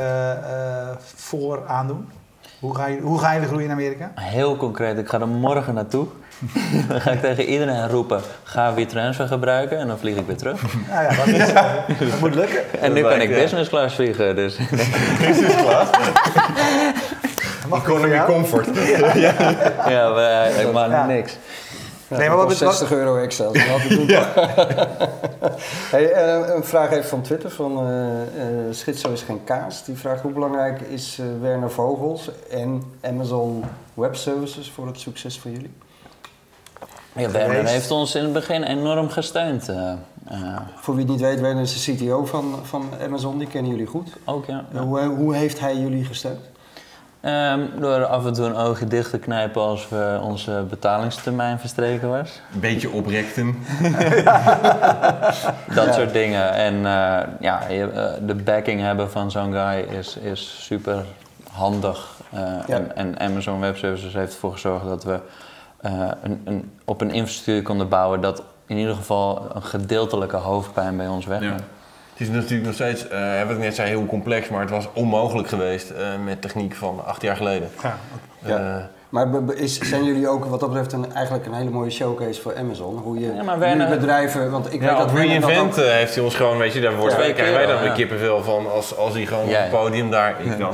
[1.16, 2.08] voor aandoen?
[2.60, 4.12] Hoe ga, je, hoe ga je de groei in Amerika?
[4.16, 6.08] Heel concreet, ik ga er morgen naartoe.
[6.90, 10.62] dan ga ik tegen iedereen roepen, ga WeTransfer gebruiken en dan vlieg ik weer terug.
[10.90, 11.54] Nou ja, dat, is,
[12.12, 12.82] dat moet lukken.
[12.82, 14.58] En nu kan ik business class vliegen, dus...
[15.28, 15.90] business class?
[17.74, 18.68] Economy comfort.
[18.76, 19.34] ja, ja.
[19.90, 21.06] ja maar ik maak ja.
[21.06, 21.38] niks.
[22.08, 22.98] Ja, nee, maar wat 60 wat...
[22.98, 23.46] euro extra.
[23.46, 24.08] Dat doen.
[24.18, 24.32] ja.
[25.94, 29.84] hey, uh, een vraag even van Twitter van uh, uh, Schitzo is geen kaas.
[29.84, 33.64] Die vraagt hoe belangrijk is Werner Vogels en Amazon
[33.94, 35.74] Web Services voor het succes van jullie?
[37.14, 39.72] Ja, Werner heeft ons in het begin enorm gesteund.
[40.76, 43.38] voor wie het niet weet, Werner is de CTO van, van Amazon.
[43.38, 44.10] Die kennen jullie goed.
[44.26, 44.66] Ook ja.
[44.74, 44.84] ja.
[44.84, 46.40] Hoe, hoe heeft hij jullie gesteund?
[47.26, 52.10] Um, door af en toe een oogje dicht te knijpen als we onze betalingstermijn verstreken
[52.10, 52.42] was.
[52.54, 53.56] Een beetje oprechten.
[55.76, 55.92] dat ja.
[55.92, 56.54] soort dingen.
[56.54, 57.68] En uh, ja,
[58.26, 61.06] de backing hebben van zo'n guy is, is super
[61.52, 62.10] handig.
[62.34, 62.76] Uh, ja.
[62.76, 65.20] en, en, Amazon Web Services heeft ervoor gezorgd dat we
[65.86, 70.98] uh, een, een, op een infrastructuur konden bouwen dat in ieder geval een gedeeltelijke hoofdpijn
[70.98, 71.58] bij ons wegnam.
[72.18, 74.88] Het is natuurlijk nog steeds, uh, wat ik net zei, heel complex, maar het was
[74.94, 77.70] onmogelijk geweest uh, met techniek van acht jaar geleden.
[77.84, 77.98] Ja.
[78.46, 78.60] ja.
[78.60, 82.42] Uh, maar is, zijn jullie ook wat dat betreft een, eigenlijk een hele mooie showcase
[82.42, 82.98] voor Amazon?
[82.98, 86.24] Hoe je ja, maar Werner, bedrijven, want ik ja, weet dat Reinvent dat heeft hij
[86.24, 89.26] ons gewoon, weet je, daar wordt krijgen wij dan weer kippenvel van als, als hij
[89.26, 90.74] gewoon ja, op het podium daar, ik dan,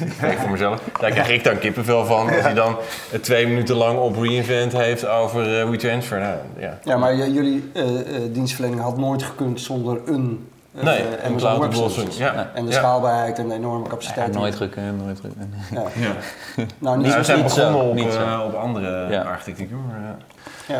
[0.00, 2.76] ik spreek voor mezelf, daar krijg ik dan kippenvel van als hij dan
[3.20, 6.18] twee minuten lang op Reinvent heeft over WeTransfer.
[6.18, 6.78] Nou, ja.
[6.84, 7.70] ja, maar jullie
[8.32, 10.46] dienstverlening had nooit gekund zonder een
[10.80, 12.14] Nee, uh, en cloud oplossing.
[12.14, 12.50] Ja.
[12.54, 12.76] En de ja.
[12.76, 14.34] schaalbaarheid en de enorme capaciteit.
[14.34, 15.54] Ja, nooit gekund, nooit gekund.
[15.70, 15.82] Ja.
[16.06, 16.12] ja.
[16.78, 19.22] nou, niet, nou, we zijn begonnen op, niet uh, op andere ja.
[19.22, 19.78] architectuur.
[19.88, 20.16] Ja.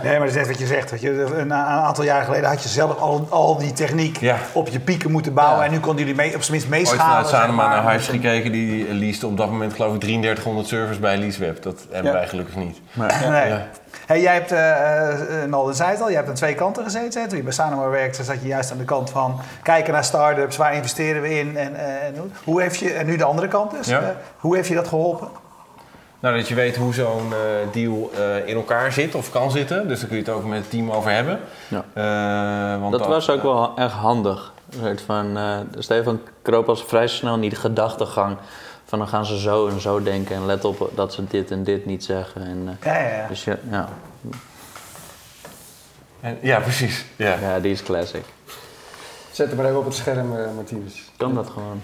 [0.03, 1.01] Nee, maar dat is net wat je zegt.
[1.01, 4.37] Je, een, een, aantal jaar geleden had je zelf al, al die techniek ja.
[4.53, 5.59] op je pieken moeten bouwen.
[5.59, 5.65] Ja.
[5.65, 7.17] En nu konden jullie mee, op zijn minst meeschalen.
[7.17, 8.53] Ooit vanuit Sanema naar Hives gekeken.
[8.53, 11.63] Die leased op dat moment geloof ik 3300 servers bij LeaseWeb.
[11.63, 12.81] Dat hebben wij gelukkig niet.
[12.93, 13.59] Maar, nee.
[14.07, 17.29] Hey, jij hebt, uh, Nalden zei het al, je hebt aan twee kanten gezeten.
[17.29, 20.57] Toen je bij Sanoma werkte, zat je juist aan de kant van kijken naar start-ups,
[20.57, 23.87] waar investeren we in en, en hoe heeft je, en nu de andere kant dus.
[23.87, 24.01] Ja.
[24.01, 25.29] Uh, hoe heeft je dat geholpen?
[26.23, 29.89] Nou, dat je weet hoe zo'n uh, deal uh, in elkaar zit of kan zitten.
[29.89, 31.41] Dus daar kun je het ook met het team over hebben.
[31.69, 31.85] Ja.
[32.75, 34.53] Uh, want dat, dat was ook wel echt handig.
[35.07, 35.39] Van,
[35.79, 38.37] Stefan kroop als vrij snel niet de gedachtegang
[38.85, 40.37] van dan gaan ze zo en zo denken.
[40.37, 42.43] En let op dat ze dit en dit niet zeggen.
[42.43, 43.29] En, ja, ja, ja.
[43.29, 43.89] Dus ja, ja.
[46.21, 47.05] En, ja, precies.
[47.17, 47.39] Ja.
[47.41, 48.25] ja, die is classic.
[49.31, 51.11] Zet hem maar even op het scherm, Martinus.
[51.17, 51.81] Kan dat gewoon.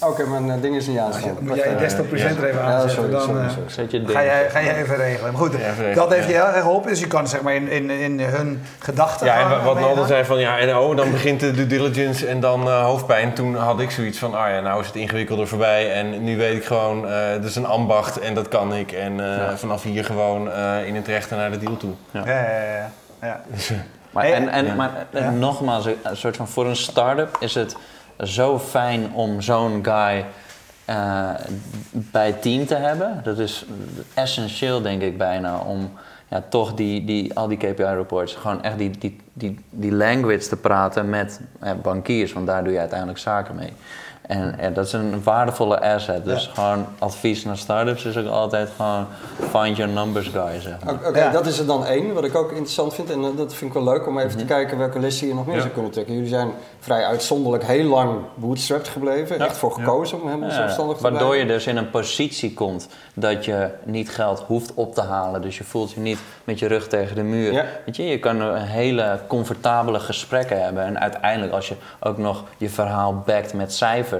[0.00, 1.36] Oké, okay, mijn ding is niet aanstaan.
[1.40, 3.70] Moet jij je desktop presenter even aanzetten, ja, sorry, dan sorry, sorry.
[3.70, 5.32] Zet je ga, jij, ga jij even regelen.
[5.32, 6.90] Maar goed, ja, dat heeft je heel erg geholpen.
[6.90, 10.24] Dus je kan zeg maar in, in, in hun gedachten Ja, en wat Naldo zei
[10.24, 13.34] van ja, en oh, dan begint de due diligence en dan uh, hoofdpijn.
[13.34, 15.92] Toen had ik zoiets van, ah ja, nou is het ingewikkelder voorbij.
[15.92, 18.92] En nu weet ik gewoon, uh, het is een ambacht en dat kan ik.
[18.92, 19.56] En uh, ja.
[19.56, 20.52] vanaf hier gewoon
[20.84, 21.92] in het rechten naar de deal toe.
[22.10, 22.90] Ja, ja, ja.
[23.20, 23.40] ja.
[24.10, 27.76] Maar, en, en, maar nogmaals, een soort van voor een start-up is het
[28.20, 30.24] zo fijn om zo'n guy
[30.90, 31.30] uh,
[31.92, 33.20] bij het team te hebben.
[33.22, 33.64] Dat is
[34.14, 35.92] essentieel, denk ik, bijna om
[36.28, 40.56] ja, toch die, die, al die KPI-reports, gewoon echt die, die die, die language te
[40.56, 43.72] praten met eh, bankiers, want daar doe je uiteindelijk zaken mee.
[44.26, 46.24] En, en, dat is een waardevolle asset.
[46.24, 49.06] Dus gewoon advies naar startups is ook altijd gewoon
[49.50, 50.60] find your numbers guy.
[50.60, 50.74] Zeg
[51.06, 53.10] Oké, dat is er dan één, wat ik ook interessant vind.
[53.10, 54.46] En dat vind ik wel leuk om even te mhm.
[54.46, 56.14] kijken welke lessen je nog meer zou kunnen trekken.
[56.14, 59.40] Jullie zijn vrij uitzonderlijk heel lang bootstrapped gebleven.
[59.40, 61.20] Echt voor gekozen om helemaal zelfstandig te blijven.
[61.20, 65.42] Waardoor je dus in een positie komt dat je niet geld hoeft op te halen.
[65.42, 67.66] Dus je voelt je niet met je rug tegen de muur.
[67.84, 70.84] Weet je, je kan een hele comfortabele gesprekken hebben.
[70.84, 74.15] En uiteindelijk als je ook nog je verhaal backt met cijfers,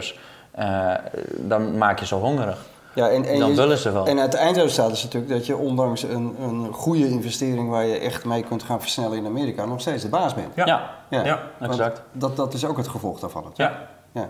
[0.59, 0.95] uh,
[1.37, 2.67] dan maak je ze hongerig.
[2.95, 4.07] Ja, en, en dan willen ze wel.
[4.07, 8.25] En het eindresultaat is natuurlijk dat je ondanks een, een goede investering waar je echt
[8.25, 10.55] mee kunt gaan versnellen in Amerika, nog steeds de baas bent.
[10.55, 10.67] Ja,
[11.09, 11.25] ja.
[11.25, 11.41] ja.
[11.61, 12.03] exact.
[12.13, 13.53] Dat, dat is ook het gevolg daarvan.
[13.55, 13.89] Ja.
[14.13, 14.29] ja.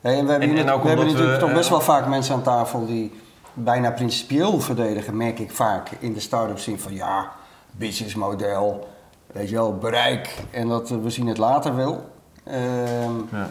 [0.00, 3.12] en we hebben, en, we hebben natuurlijk toch best wel vaak mensen aan tafel die
[3.52, 7.30] bijna principieel verdedigen, merk ik vaak in de start-up zien van ja,
[7.70, 8.88] businessmodel,
[9.32, 12.10] weet je wel, bereik en dat we zien het later wel.
[12.44, 13.48] Ehm, ja.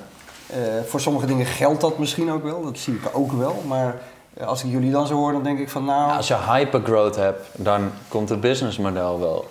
[0.58, 3.96] Uh, voor sommige dingen geldt dat misschien ook wel, dat zie ik ook wel, maar
[4.46, 6.10] als ik jullie dan zo hoor, dan denk ik van nou...
[6.10, 9.50] Ja, als je hypergrowth hebt, dan komt het businessmodel wel.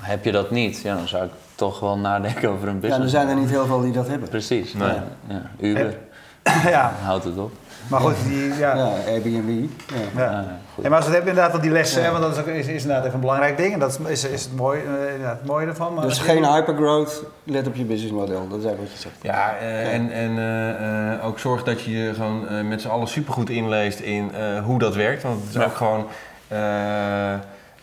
[0.00, 2.96] Heb je dat niet, ja, dan zou ik toch wel nadenken over een business.
[2.96, 4.28] Ja, er zijn er niet heel veel die dat hebben.
[4.28, 4.96] Precies, nee.
[5.28, 5.50] ja.
[5.58, 5.98] Uber.
[6.74, 6.94] ja.
[7.02, 7.52] Houdt het op.
[7.92, 8.76] Maar goed, die, ja.
[8.76, 9.68] ja Airbnb.
[9.86, 10.22] Ja.
[10.22, 10.60] ja.
[10.82, 12.82] En maar als we hebben inderdaad al die lessen, want dat is, ook, is, is,
[12.82, 13.72] inderdaad even een belangrijk ding.
[13.72, 15.94] En dat is, is, het, mooie, uh, het mooie ervan.
[15.94, 18.48] Maar dus geen hypergrowth, let op je businessmodel.
[18.48, 19.16] Dat is eigenlijk wat je zegt.
[19.22, 20.36] Ja, uh, en, en
[21.18, 24.30] uh, ook zorg dat je je gewoon met z'n allen supergoed inleest in
[24.64, 25.22] hoe dat werkt.
[25.22, 26.06] Want het is ook gewoon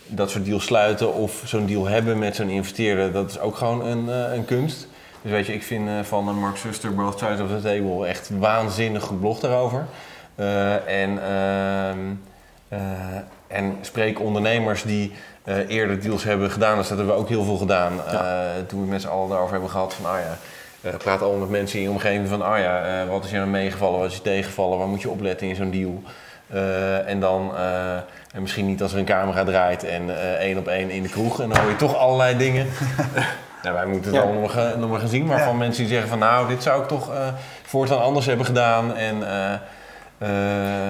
[0.07, 3.11] dat soort deals sluiten of zo'n deal hebben met zo'n investeerder.
[3.11, 4.87] Dat is ook gewoon een, een kunst.
[5.21, 8.29] Dus weet je, ik vind uh, van Mark Suster, Both Sides of the Table, echt
[8.39, 9.85] waanzinnig goed blog daarover.
[10.35, 11.19] Uh, en,
[12.69, 12.79] uh,
[13.47, 15.11] en spreek ondernemers die
[15.67, 16.77] eerder deals hebben gedaan.
[16.77, 17.91] Dus dat hebben we ook heel veel gedaan.
[18.67, 21.77] toen we met z'n allen daarover hebben gehad van, ah ja, praat allemaal met mensen
[21.77, 24.77] in je omgeving van, ah ja, wat is je nou meegevallen, wat is je tegengevallen,
[24.77, 26.03] waar moet je opletten in zo'n deal.
[27.05, 27.55] en dan
[28.33, 31.41] en misschien niet als er een camera draait en één op één in de kroeg.
[31.41, 32.67] En dan hoor je toch allerlei dingen.
[33.63, 35.25] Nou, wij moeten het allemaal nog, nog maar gaan zien.
[35.25, 37.27] Maar van mensen die zeggen van nou, dit zou ik toch uh,
[37.63, 38.95] voortaan anders hebben gedaan.
[38.95, 39.53] En, uh,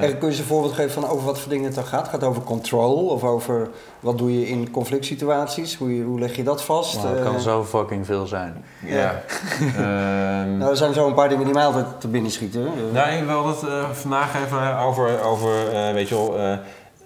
[0.04, 2.04] uh, kun je ze een voorbeeld geven van over wat voor dingen het dan gaat?
[2.04, 5.76] Gaat het over control of over wat doe je in conflict situaties?
[5.76, 6.96] Hoe, hoe leg je dat vast?
[6.96, 8.66] Nou, het kan zo fucking veel zijn.
[8.86, 9.12] Ja.
[9.60, 12.68] Ehm, nou, er zijn zo een paar dingen die mij altijd te binnen schieten.
[12.92, 15.52] Nou, ik wil het vandaag even over, over
[15.94, 16.60] weet je wel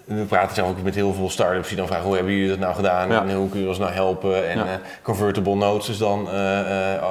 [0.03, 2.59] we praten zelf ook met heel veel start-ups die dan vragen hoe hebben jullie dat
[2.59, 4.49] nou gedaan en hoe kun je ons nou helpen.
[4.49, 4.65] En ja.
[4.65, 7.03] uh, convertible notes is dan uh,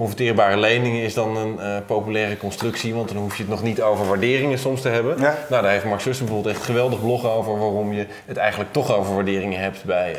[0.00, 4.08] converteerbare leningen is dan een populaire constructie, want dan hoef je het nog niet over
[4.08, 5.20] waarderingen soms te hebben.
[5.20, 8.96] Nou, daar heeft Mark Sussen bijvoorbeeld echt geweldig blog over waarom je het eigenlijk toch
[8.96, 10.16] over waarderingen hebt bij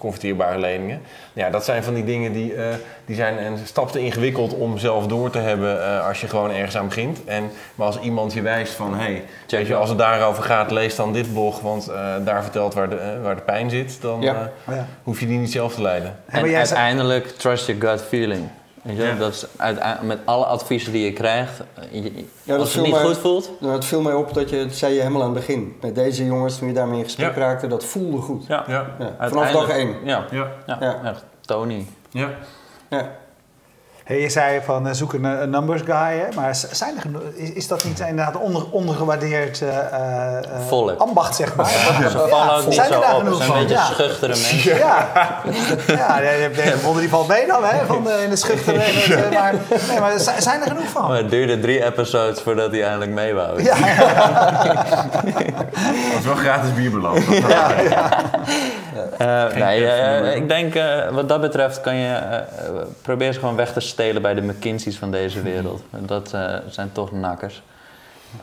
[0.00, 1.00] converteerbare leningen.
[1.32, 2.64] Ja, dat zijn van die dingen die, uh,
[3.04, 6.50] die zijn een stap te ingewikkeld om zelf door te hebben uh, als je gewoon
[6.50, 7.24] ergens aan begint.
[7.24, 10.96] En, maar als iemand je wijst van, hé, hey, je, als het daarover gaat, lees
[10.96, 14.50] dan dit blog, want uh, daar vertelt waar de, waar de pijn zit, dan ja.
[14.68, 14.86] Ja.
[15.02, 16.16] hoef je die niet zelf te leiden.
[16.26, 18.48] En uiteindelijk, trust your gut feeling.
[18.82, 22.78] Weet je, dat is uit, met alle adviezen die je krijgt, je, ja, als je
[22.78, 23.50] het niet goed voelt.
[23.60, 25.76] Nou, het viel mij op dat je, het zei je helemaal aan het begin.
[25.80, 28.46] Met deze jongens, toen je daarmee in gesprek raakte, dat voelde goed.
[28.46, 28.64] Ja.
[28.68, 29.16] ja.
[29.18, 29.94] Vanaf dag één.
[30.04, 30.26] Ja.
[30.30, 30.50] Ja.
[30.66, 31.00] Ja.
[31.04, 31.24] echt.
[31.40, 31.86] Tony.
[32.10, 32.30] Ja.
[32.90, 33.10] ja.
[34.18, 36.34] Je zei van uh, zoek een, een, numbers guy, hè?
[36.34, 41.70] maar zijn er, is, is dat niet inderdaad onder, ondergewaardeerd uh, ambacht, zeg maar?
[42.00, 43.26] Ja, Ze vallen ook niet zijn zo op.
[43.26, 44.76] Ze zijn een beetje schuchtere mensen.
[44.78, 45.08] Ja,
[45.86, 46.20] ja.
[46.20, 48.78] ja die valt mee dan, hè, van de, in de schuchtere.
[49.30, 49.54] Maar,
[49.88, 51.08] nee, maar zijn er genoeg van?
[51.08, 53.62] Maar het duurde drie episodes voordat hij eindelijk mee wou.
[53.62, 53.76] Ja.
[56.12, 57.18] dat is wel gratis bierbeloop.
[57.28, 57.70] Ja,
[59.18, 59.48] ja.
[59.54, 60.74] nee, ik denk
[61.10, 62.42] wat dat betreft kan je
[63.02, 65.82] probeer ze gewoon weg te stelen bij de McKinsey's van deze wereld.
[65.90, 67.62] Dat uh, zijn toch nakkers.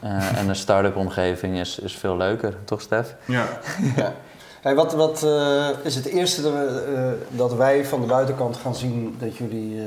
[0.03, 3.15] Uh, en een start-up omgeving is, is veel leuker, toch Stef?
[3.25, 3.47] Ja.
[3.95, 4.13] ja.
[4.61, 8.75] Hey, wat wat uh, is het eerste dat, we, dat, wij van de buitenkant gaan
[8.75, 9.81] zien dat jullie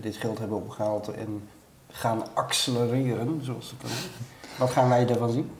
[0.00, 1.48] dit geld hebben opgehaald en
[1.90, 3.90] gaan accelereren, zoals het dan
[4.58, 5.50] Wat gaan wij ervan zien?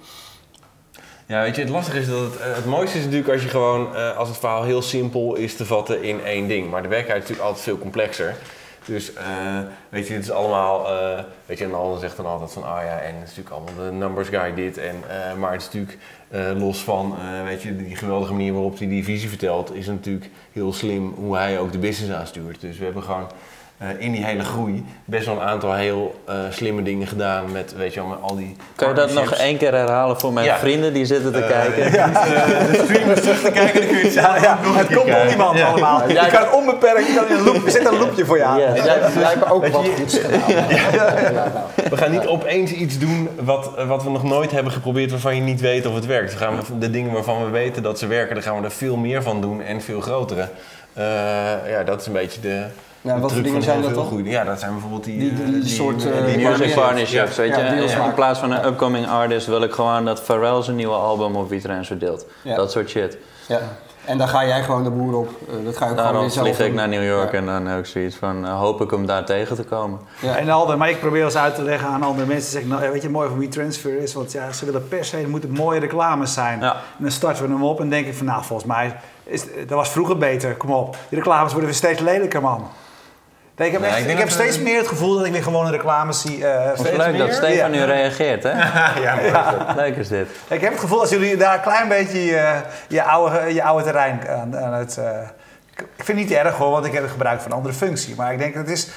[1.26, 4.14] Ja, weet je, het lastige is dat het, het mooiste is natuurlijk als je gewoon,
[4.16, 6.70] als het verhaal heel simpel is te vatten in één ding.
[6.70, 8.37] Maar de werkelijkheid is natuurlijk altijd veel complexer.
[8.85, 9.18] Dus uh,
[9.88, 12.83] weet je, het is allemaal, uh, weet je, en Alden zegt dan altijd van, ah
[12.85, 14.79] ja, en het is natuurlijk allemaal de numbers guy dit.
[14.79, 15.99] En, uh, maar het is natuurlijk
[16.59, 20.73] los van, weet je, die geweldige manier waarop hij die visie vertelt, is natuurlijk heel
[20.73, 22.61] slim hoe hij ook de business aanstuurt.
[22.61, 23.31] Dus we hebben gewoon
[23.99, 28.01] in die hele groei best wel een aantal heel slimme dingen gedaan met, weet je
[28.01, 31.33] wel, al die Kan je dat nog één keer herhalen voor mijn vrienden die zitten
[31.33, 31.90] te kijken?
[32.03, 32.07] Ja.
[32.07, 34.59] de streamers terug te kijken, dan kun je het ja, ja.
[34.62, 36.09] Het komt op iemand allemaal.
[36.09, 38.59] Je kan onbeperkt, je kan in een loop, er zit een loopje voor je aan.
[38.59, 40.40] Jij, jij hebt ook wat goeds gedaan.
[41.90, 45.40] We gaan niet opeens iets doen wat, wat we nog nooit hebben geprobeerd waarvan je
[45.40, 46.33] niet weet of het werkt.
[46.33, 48.97] We gaan de dingen waarvan we weten dat ze werken, daar gaan we er veel
[48.97, 50.49] meer van doen en veel grotere.
[50.99, 51.05] Uh,
[51.68, 52.64] ja, dat is een beetje de,
[53.03, 54.25] ja, wat voor dingen zijn dat dan?
[54.25, 55.19] Ja, dat zijn bijvoorbeeld die...
[55.19, 56.05] Die, die, die, die soort...
[56.05, 57.62] Uh, die music partnerships, weet je.
[58.05, 61.49] in plaats van een upcoming artist wil ik gewoon dat Pharrell zijn nieuwe album op
[61.49, 62.27] WeTransfer deelt.
[62.45, 63.17] Dat soort shit.
[63.49, 63.61] Ja.
[64.05, 65.29] En dan ga jij gewoon de boer op.
[65.49, 68.17] Uh, dat ga je Daarom vlieg ik naar New York en dan heb ik zoiets
[68.17, 70.01] van, uh, hoop ik om daar tegen te komen.
[70.21, 70.37] Ja.
[70.37, 72.51] En Alder, maar ik probeer eens uit te leggen aan andere mensen.
[72.51, 75.29] Zeg, nou, weet je, mooi van WeTransfer is, want ja, ze willen per se, het
[75.29, 76.61] moeten mooie reclames zijn.
[76.61, 76.73] Ja.
[76.73, 79.77] En dan starten we hem op en denk ik van, nou, volgens mij, is, dat
[79.79, 80.97] was vroeger beter, kom op.
[81.09, 82.69] Die reclames worden weer steeds lelijker, man.
[83.57, 86.21] Nee, ik heb, echt, ik heb steeds meer het gevoel dat ik weer gewoon reclames
[86.21, 86.38] zie.
[86.38, 88.51] Uh, leuk dat Stefan nu reageert, hè?
[89.03, 89.75] ja, ja.
[89.77, 90.29] Leuk is dit.
[90.49, 93.85] Ik heb het gevoel als jullie daar een klein beetje je, je, oude, je oude
[93.85, 94.97] terrein aan, aan het...
[94.99, 95.05] Uh,
[95.77, 98.15] ik vind het niet erg hoor, want ik heb het gebruik van een andere functie.
[98.15, 98.88] Maar ik denk, het is,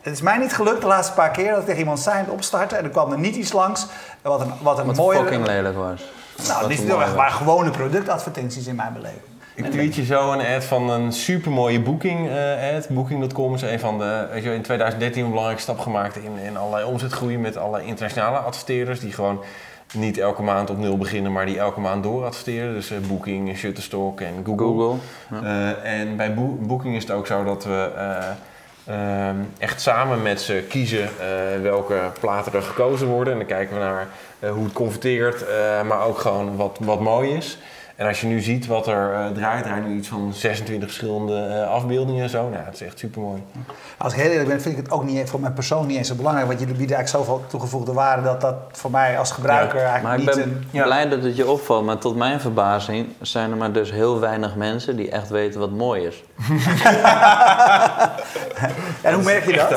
[0.00, 2.78] het is mij niet gelukt de laatste paar keer dat ik tegen iemand zei opstarten.
[2.78, 3.86] En er kwam er niet iets langs
[4.22, 5.18] wat een, wat een wat mooie...
[5.18, 6.02] fucking lelijk was.
[6.48, 9.37] Nou, niet heel erg, maar gewone productadvertenties in mijn beleving.
[9.58, 12.88] Ik tweet je zo een ad van een supermooie booking uh, ad.
[12.88, 16.56] Booking.com is een van de, weet je, in 2013 een belangrijke stap gemaakt in, in
[16.56, 19.44] allerlei omzetgroei met alle internationale adverteerders die gewoon
[19.94, 22.74] niet elke maand op nul beginnen, maar die elke maand door adverteren.
[22.74, 24.66] Dus uh, Booking, Shutterstock en Google.
[24.66, 24.96] Google
[25.30, 25.42] ja.
[25.42, 27.90] uh, en bij Bo Booking is het ook zo dat we
[28.88, 31.08] uh, echt samen met ze kiezen
[31.62, 33.32] welke platen er gekozen worden.
[33.32, 34.08] En dan kijken we naar
[34.52, 35.44] hoe het converteert,
[35.86, 37.58] maar ook gewoon wat, wat mooi is.
[37.98, 41.48] En als je nu ziet wat er uh, draait, er nu iets van 26 verschillende
[41.48, 42.48] uh, afbeeldingen en zo.
[42.48, 43.42] Nou, het is echt super mooi.
[43.96, 46.08] Als ik heel eerlijk ben, vind ik het ook niet, voor mijn persoon niet eens
[46.08, 46.46] zo belangrijk.
[46.46, 49.90] Want jullie bieden eigenlijk zoveel toegevoegde waarde dat dat voor mij als gebruiker ja.
[49.90, 50.46] eigenlijk maar niet...
[50.46, 53.90] ik ben blij dat het je opvalt, maar tot mijn verbazing zijn er maar dus
[53.90, 56.24] heel weinig mensen die echt weten wat mooi is.
[59.02, 59.70] en hoe merk je dat?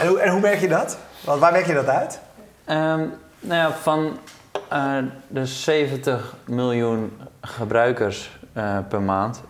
[0.00, 0.98] En hoe, en hoe merk je dat?
[1.24, 2.20] Want waar merk je dat uit?
[2.66, 4.18] Um, nou ja, van
[4.72, 4.96] uh,
[5.28, 7.12] de 70 miljoen
[7.44, 9.42] gebruikers uh, per maand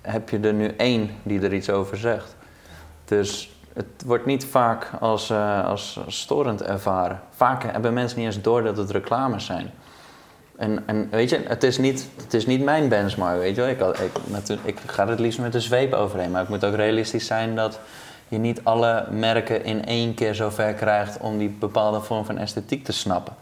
[0.00, 2.36] heb je er nu één die er iets over zegt.
[3.04, 7.20] Dus het wordt niet vaak als, uh, als storend ervaren.
[7.30, 9.70] Vaak hebben mensen niet eens door dat het reclames zijn.
[10.56, 13.90] En, en weet je, het is, niet, het is niet mijn benchmark, weet je wel.
[13.90, 14.00] Ik,
[14.42, 16.30] ik, ik ga het liefst met de zweep overheen.
[16.30, 17.80] Maar het moet ook realistisch zijn dat
[18.28, 22.84] je niet alle merken in één keer zover krijgt om die bepaalde vorm van esthetiek
[22.84, 23.34] te snappen.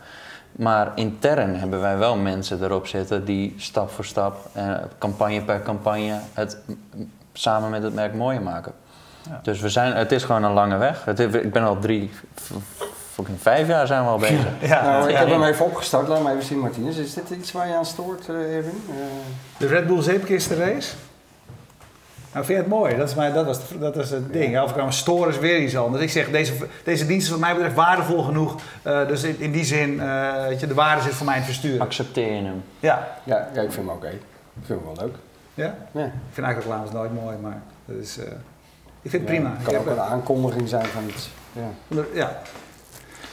[0.60, 5.62] Maar intern hebben wij wel mensen erop zitten die stap voor stap, eh, campagne per
[5.62, 6.56] campagne, het
[7.32, 8.72] samen met het merk mooier maken.
[9.28, 9.40] Ja.
[9.42, 11.04] Dus we zijn, het is gewoon een lange weg.
[11.04, 12.10] Het, ik ben al drie,
[13.12, 14.46] fucking vijf jaar zijn we al bezig.
[14.60, 16.08] Ja, nou, ik heb hem even opgestart.
[16.08, 16.96] Laat me even zien, Martinez.
[16.96, 18.82] Is dit iets waar je aan stoort, uh, Erwin?
[18.88, 18.94] Uh...
[19.56, 20.92] De Red Bull zeepkisten race?
[22.32, 22.96] Nou, vind je het mooi?
[22.96, 24.52] Dat is, mijn, dat was, dat is het ding.
[24.52, 26.02] Ja, of ik storen is weer iets anders.
[26.02, 26.52] Ik zeg, deze,
[26.84, 28.60] deze dienst is wat mij betreft waardevol genoeg.
[28.86, 31.40] Uh, dus in, in, die zin, uh, weet je, de waarde zit voor mij in
[31.40, 31.80] het versturen.
[31.80, 32.62] Accepteer je hem?
[32.80, 33.08] Ja.
[33.24, 33.96] Ja, ja ik vind hem oké.
[33.96, 34.12] Okay.
[34.60, 35.14] Ik vind hem wel leuk.
[35.54, 35.74] Ja?
[35.90, 36.04] ja.
[36.04, 38.24] Ik vind eigenlijk reclames nooit mooi, maar dat is, uh,
[39.02, 39.50] ik vind het prima.
[39.56, 41.30] Het kan ik ook een aankondiging zijn van iets.
[41.52, 42.02] Ja.
[42.14, 42.40] ja.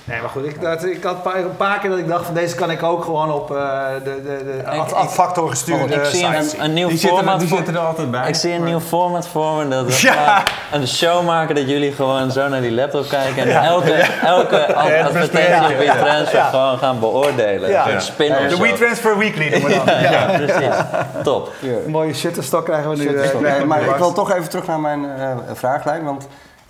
[0.07, 2.55] Nee, maar goed, ik, dat, ik had een paar keer dat ik dacht van deze
[2.55, 6.25] kan ik ook gewoon op uh, de, de, de ad, ad factor gestuurde Ik zie
[6.25, 7.23] een, een nieuw die format.
[7.23, 8.27] Zitten, die zitten er altijd bij.
[8.27, 9.67] Ik zie een nieuw format voor me.
[9.67, 10.43] Dat we ja.
[10.71, 13.63] een show maken dat jullie gewoon zo naar die laptop kijken en ja.
[13.63, 13.91] elke,
[14.23, 16.49] elke advertentie op WeTransfer ja.
[16.49, 17.69] gewoon gaan beoordelen.
[17.69, 17.89] Ja.
[17.89, 17.99] Ja.
[17.99, 20.01] Spin de WeTransfer Weekly noemen we dan.
[20.11, 20.75] ja, precies.
[21.23, 21.51] Top.
[21.85, 23.09] Een mooie shutterstok krijgen we nu.
[23.09, 26.27] Uh, nee, maar ik wil toch even terug naar mijn uh, vraaglijn, want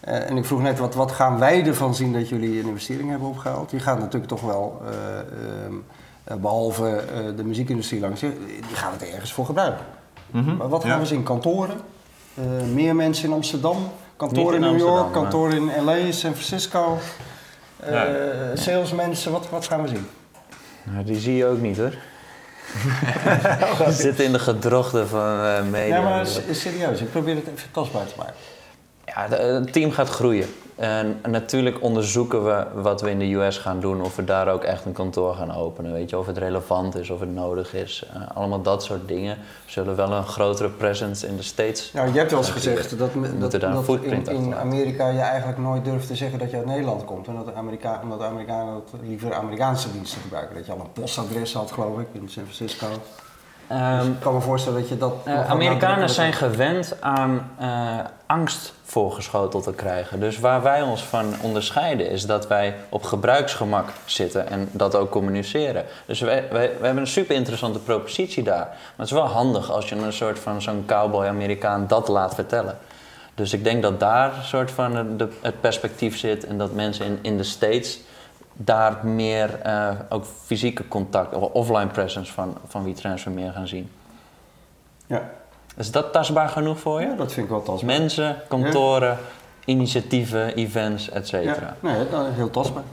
[0.08, 3.10] uh, en ik vroeg net, wat, wat gaan wij ervan zien dat jullie een investering
[3.10, 3.70] hebben opgehaald?
[3.70, 4.89] Die gaat natuurlijk toch wel, uh,
[6.32, 7.04] uh, behalve
[7.36, 8.32] de muziekindustrie langs, die
[8.74, 9.86] gaat het ergens voor gebruiken.
[10.32, 10.58] Mm -hmm.
[10.58, 11.00] Maar wat gaan ja.
[11.00, 11.24] we zien?
[11.24, 11.76] Kantoren?
[12.74, 13.91] meer mensen in Amsterdam?
[14.15, 15.12] Kantoren in, in New York?
[15.13, 16.98] Kantoren in LA, San Francisco?
[17.89, 18.08] Ja.
[18.56, 19.32] Salesmensen?
[19.32, 20.08] Wat, wat gaan we zien?
[20.84, 21.93] Nou, die zie je ook niet hoor.
[23.86, 25.96] Die zitten in de gedrochten van media.
[25.96, 28.36] Ja, maar serieus, ik probeer het even tastbaar te maken.
[29.17, 30.47] Ja, het team gaat groeien.
[30.75, 34.63] En natuurlijk onderzoeken we wat we in de US gaan doen, of we daar ook
[34.63, 35.93] echt een kantoor gaan openen.
[35.93, 38.03] Weet je, of het relevant is, of het nodig is.
[38.15, 39.38] Uh, allemaal dat soort dingen.
[39.65, 41.91] We zullen wel een grotere presence in de States.
[41.93, 45.60] Nou, je hebt wel eens gezegd dat, dat, dat, dat in, in Amerika je eigenlijk
[45.60, 47.27] nooit durft te zeggen dat je uit Nederland komt.
[47.27, 50.55] En dat de Amerika omdat de Amerikanen dat liever Amerikaanse diensten gebruiken.
[50.55, 52.88] Dat je al een postadres had, geloof ik, in San Francisco.
[53.72, 55.13] Um, ik kan me voorstellen dat je dat.
[55.28, 60.20] Uh, Amerikanen zijn gewend aan uh, angst voorgeschoteld te krijgen.
[60.20, 65.10] Dus waar wij ons van onderscheiden is dat wij op gebruiksgemak zitten en dat ook
[65.10, 65.86] communiceren.
[66.06, 68.68] Dus wij, wij, hebben een super interessante propositie daar.
[68.68, 72.78] Maar het is wel handig als je een soort van zo'n cowboy-Amerikaan dat laat vertellen.
[73.36, 77.06] Dus ik denk dat daar een soort van de, het perspectief zit en dat mensen
[77.06, 78.00] in, in de States
[78.54, 83.92] daar meer uh, ook fysieke contact of offline presence van, van WeTransfer meer gaan zien.
[85.08, 85.30] Ja.
[85.78, 87.07] Is dat tastbaar genoeg voor je?
[87.07, 87.99] Ja, dat vind ik wel tastbaar.
[87.99, 89.17] Mensen, kantoren, ja.
[89.65, 91.75] initiatieven, events, et cetera.
[91.82, 92.84] Ja, nee, heel tastbaar.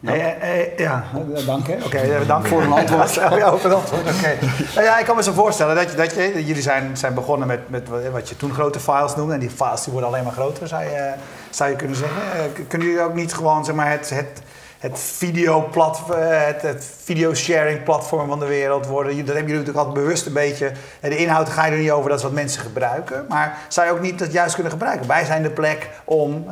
[0.00, 1.04] Ja, hey, hey, ja
[1.46, 1.74] dank hè.
[1.74, 3.14] Oké, okay, dank voor een antwoord.
[3.42, 4.02] ja, voor een antwoord.
[4.02, 4.36] Oké.
[4.74, 7.46] Nou ja, ik kan me zo voorstellen dat, je, dat je, jullie zijn, zijn begonnen
[7.46, 9.34] met, met wat je toen grote files noemde.
[9.34, 11.12] En die files die worden alleen maar groter, zou je,
[11.50, 12.20] zou je kunnen zeggen.
[12.68, 14.42] Kunnen jullie ook niet gewoon zeg maar, het, het
[14.84, 19.16] het videoplatform, het, het videosharing platform van de wereld worden.
[19.16, 20.72] Dat hebben jullie natuurlijk altijd bewust een beetje.
[21.00, 23.26] De inhoud ga je er niet over, dat is wat mensen gebruiken.
[23.28, 25.06] Maar zou je ook niet dat juist kunnen gebruiken?
[25.06, 26.46] Wij zijn de plek om,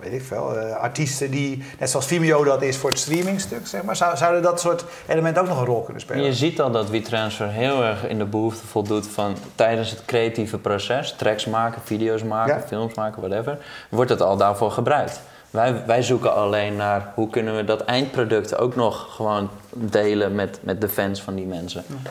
[0.00, 3.82] weet ik veel, uh, artiesten die, net zoals Vimeo dat is voor het streamingstuk, zeg
[3.82, 6.24] maar, zou, zouden dat soort elementen ook nog een rol kunnen spelen?
[6.24, 10.58] Je ziet al dat WeTransfer heel erg in de behoefte voldoet van tijdens het creatieve
[10.58, 15.20] proces, tracks maken, video's maken, films maken, whatever, wordt het al daarvoor gebruikt.
[15.50, 20.58] Wij, wij zoeken alleen naar hoe kunnen we dat eindproduct ook nog gewoon delen met,
[20.62, 21.84] met de fans van die mensen.
[21.86, 22.10] Ja,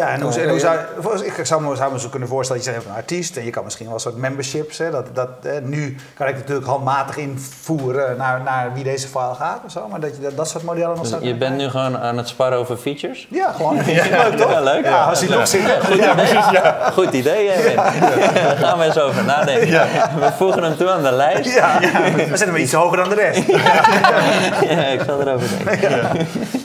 [0.00, 0.78] en hoe, hoe zou,
[1.24, 3.64] ik zou me, zou me zo kunnen voorstellen, je bent een artiest en je kan
[3.64, 4.78] misschien wel een soort memberships.
[4.78, 5.28] Hè, dat, dat,
[5.62, 10.00] nu kan ik natuurlijk handmatig invoeren naar, naar wie deze file gaat of zo, maar
[10.00, 12.28] dat je dat, dat soort modellen nog dus zou Je bent nu gewoon aan het
[12.28, 13.26] sparren over features?
[13.30, 13.80] Ja, gewoon.
[13.92, 14.50] Ja, leuk toch?
[14.50, 14.84] Ja, leuk.
[14.84, 15.62] Ja, als je nog zit.
[15.84, 16.90] Goed idee.
[16.92, 19.70] Goed idee, Daar gaan we eens over nadenken.
[20.18, 21.54] We voegen hem toe aan de lijst.
[21.54, 23.46] Ja, we zetten hem iets hoger dan de rest.
[24.70, 26.00] Ja, ik zal erover denken.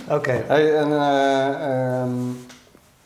[0.08, 0.16] Oké.
[0.16, 0.44] Okay.
[0.48, 2.47] Hey, en, uh, um,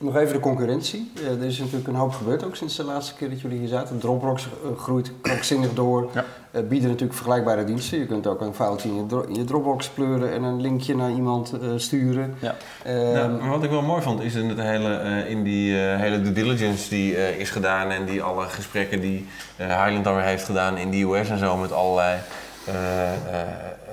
[0.02, 1.12] nog even de concurrentie.
[1.26, 4.00] er is natuurlijk een hoop gebeurd ook sinds de laatste keer dat jullie hier zaten.
[4.00, 6.10] Dropbox uh, groeit krankzinnig door.
[6.14, 6.26] Ja.
[6.52, 8.00] Uh, bieden natuurlijk vergelijkbare diensten.
[8.00, 11.12] Je kunt ook een foutje in je, in je Dropbox pleuren en een linkje naar
[11.12, 12.36] iemand uh, sturen.
[12.40, 12.56] Ja.
[12.86, 16.34] Nou, maar wat ik wel mooi vond is in, het hele, in die hele due
[16.34, 19.28] diligence die is gedaan en die alle gesprekken die
[19.58, 22.20] Highland dan weer heeft gedaan in de US en zo met allerlei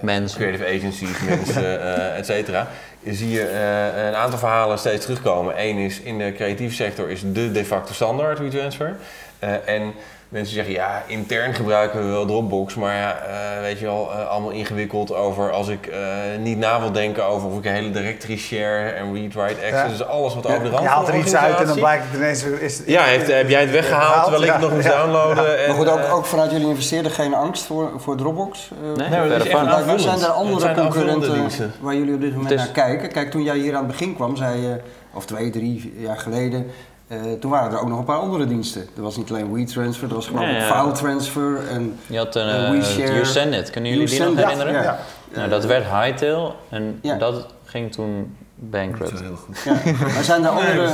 [0.00, 0.40] mensen.
[0.40, 1.80] creative agencies, mensen,
[2.20, 2.68] et cetera
[3.04, 5.54] zie je uh, een aantal verhalen steeds terugkomen.
[5.56, 8.96] Eén is in de creatieve sector is de de facto standaard WeTransfer.
[9.44, 9.94] Uh, en
[10.28, 14.28] Mensen zeggen ja, intern gebruiken we wel Dropbox, maar ja, uh, weet je wel, uh,
[14.28, 15.96] allemaal ingewikkeld over als ik uh,
[16.38, 19.88] niet na wil denken over of ik een hele directory share en read-write access, ja.
[19.88, 22.14] dus alles wat over de rand Je haalt er iets uit en dan blijkt het
[22.14, 22.42] ineens...
[22.42, 25.58] Is, ja, heeft, heb jij het weggehaald terwijl ik het nog moest downloaden?
[25.58, 28.70] En, maar goed, ook, ook, vanuit jullie investeerden geen angst voor, voor Dropbox?
[28.96, 32.54] nee, nee dat is echt zijn er andere zijn concurrenten waar jullie op dit moment
[32.54, 33.12] naar kijken?
[33.12, 34.80] Kijk, toen jij hier aan het begin kwam, zei je,
[35.12, 36.70] of twee, drie jaar geleden
[37.08, 38.88] uh, toen waren er ook nog een paar andere diensten.
[38.96, 40.82] Er was niet alleen WeTransfer, er was gewoon ja, ja.
[40.82, 43.14] FileTransfer en Je had een uh, WeShare.
[43.14, 44.72] YouSendIt, kunnen jullie die nog herinneren?
[44.72, 44.98] Ja, ja.
[45.34, 49.10] Nou, dat werd Hightail en dat ging toen bankrupt.
[49.10, 49.64] Dat is heel goed.
[50.14, 50.90] Maar zijn er andere,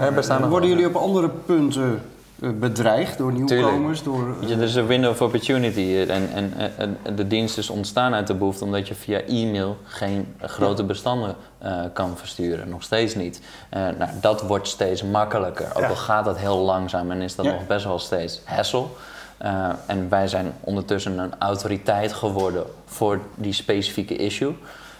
[0.00, 4.02] nee, bestaan er worden jullie op andere punten eh, bedreigd door nieuwkomers?
[4.02, 4.50] Door, uh...
[4.50, 8.34] er is een window of opportunity en, en, en, de dienst is ontstaan uit de
[8.34, 12.68] behoefte omdat je via e-mail geen grote bestanden uh, kan versturen.
[12.68, 13.40] Nog steeds niet.
[13.74, 15.88] Uh, nou, dat wordt steeds makkelijker, ook ja.
[15.88, 17.52] al gaat dat heel langzaam en is dat ja.
[17.52, 18.84] nog best wel steeds hassle.
[19.86, 24.56] en wij zijn ondertussen een autoriteit geworden voor die specifieke issue.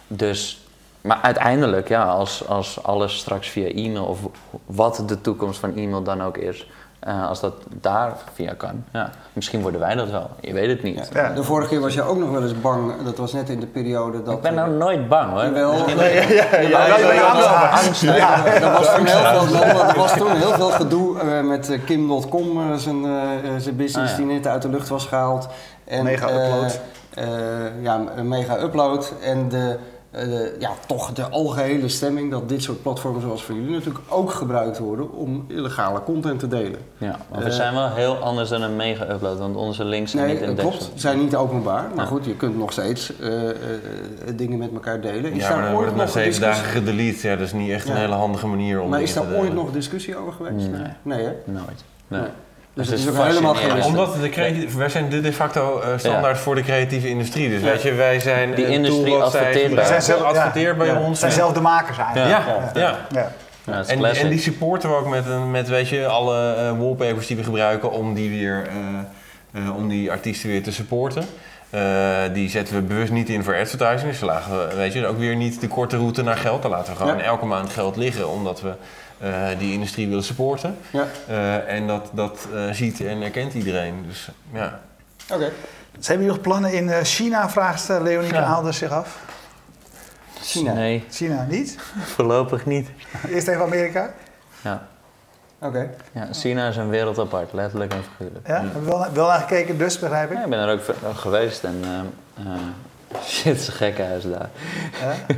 [0.07, 0.61] Dus
[1.07, 4.19] maar uiteindelijk, ja, als, als alles straks via e-mail of
[4.65, 6.67] wat de toekomst van e-mail dan ook is,
[7.07, 8.83] uh, als dat daar via kan.
[8.93, 9.09] Ja.
[9.33, 10.29] Misschien worden wij dat wel.
[10.41, 11.09] Je weet het niet.
[11.13, 11.29] Ja.
[11.33, 13.03] De vorige keer was je ook nog wel eens bang.
[13.03, 14.33] Dat was net in de periode dat...
[14.33, 15.53] Ik ben nou nooit bang hoor.
[15.53, 18.01] Wel, nee, ja, ja, ja, ja, angst.
[18.01, 22.57] Ja, er was toen heel veel, er was toen heel veel gedoe uh, met Kim.com,
[22.57, 23.05] uh, zijn,
[23.57, 25.47] zijn business ah, die net uit de lucht was gehaald.
[25.85, 26.79] En, mega upload.
[27.81, 29.13] ja, een mega upload.
[29.21, 29.77] En de
[30.25, 34.31] de, ja, toch de algehele stemming dat dit soort platformen zoals van jullie natuurlijk ook
[34.31, 36.79] gebruikt worden om illegale content te delen.
[36.97, 40.25] Ja, maar we uh, zijn wel heel anders dan een mega-upload, want onze links zijn
[40.25, 41.89] nee, niet in klopt, zijn niet openbaar.
[41.95, 42.11] Maar ja.
[42.11, 43.51] goed, je kunt nog steeds uh, uh,
[44.35, 45.31] dingen met elkaar delen.
[45.31, 47.93] Is ja, daar maar ooit nog zeven dagen gedelete, ja, dat is niet echt ja.
[47.93, 50.67] een hele handige manier om Maar is daar ooit nog discussie over geweest?
[50.69, 51.33] Nee, nee hè?
[51.45, 51.83] Nooit.
[52.07, 52.21] Nee.
[52.21, 52.29] nee.
[52.77, 55.87] Dus het is, ook helemaal geen Omdat de creatieve, wij zijn de de facto uh,
[55.97, 56.41] standaard ja.
[56.41, 57.49] voor de creatieve industrie.
[57.49, 57.65] Dus ja.
[57.65, 61.19] weet je, wij zijn die industrie adverteert bij, zijn zelf, bij ons.
[61.19, 62.29] zijn zelf de makers eigenlijk.
[62.29, 62.97] Ja, ja.
[63.09, 63.31] ja.
[63.87, 67.43] En, en, die supporten we ook met, met weet je, alle uh, wallpapers die we
[67.43, 68.67] gebruiken om die weer
[69.51, 71.25] uh, om die artiesten weer te supporten.
[71.69, 71.81] Uh,
[72.33, 74.11] die zetten we bewust niet in voor advertising.
[74.11, 76.61] Dus lagen we, weet je, ook weer niet de korte route naar geld.
[76.61, 78.73] Dan laten we gewoon elke maand geld liggen, omdat we
[79.57, 80.77] die industrie willen supporten.
[80.89, 81.07] Ja.
[81.59, 84.05] en dat, dat ziet en erkent iedereen.
[84.07, 84.79] Dus ja.
[85.31, 85.51] Oké.
[85.99, 88.71] Zijn jullie nog plannen in China, vraagt Leonie ja.
[88.71, 89.19] zich af.
[90.41, 90.73] China?
[90.73, 91.05] Nee.
[91.09, 91.77] China niet?
[92.15, 92.89] Voorlopig niet.
[93.29, 94.13] Eerst even Amerika?
[94.61, 94.87] Ja.
[95.59, 95.89] Oké.
[96.11, 98.47] Ja, China is een wereld apart, letterlijk en figuurlijk.
[98.47, 98.61] Ja?
[98.61, 100.37] Heb je wel, wel naar gekeken dus, begrijp ik?
[100.37, 101.81] Ja, ik ben er ook geweest en
[102.37, 104.49] uh, uh, shit, is een gekkenhuis daar.
[105.01, 105.15] Ja?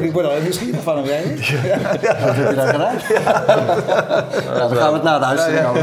[0.00, 1.46] Ik word er nieuwsgierig van hem, jij niet?
[1.46, 1.64] Ja.
[2.00, 2.24] ja.
[2.24, 2.94] Wat heb je daar gedaan?
[4.54, 4.58] Ja.
[4.58, 5.82] dan gaan we het na de uitzending over.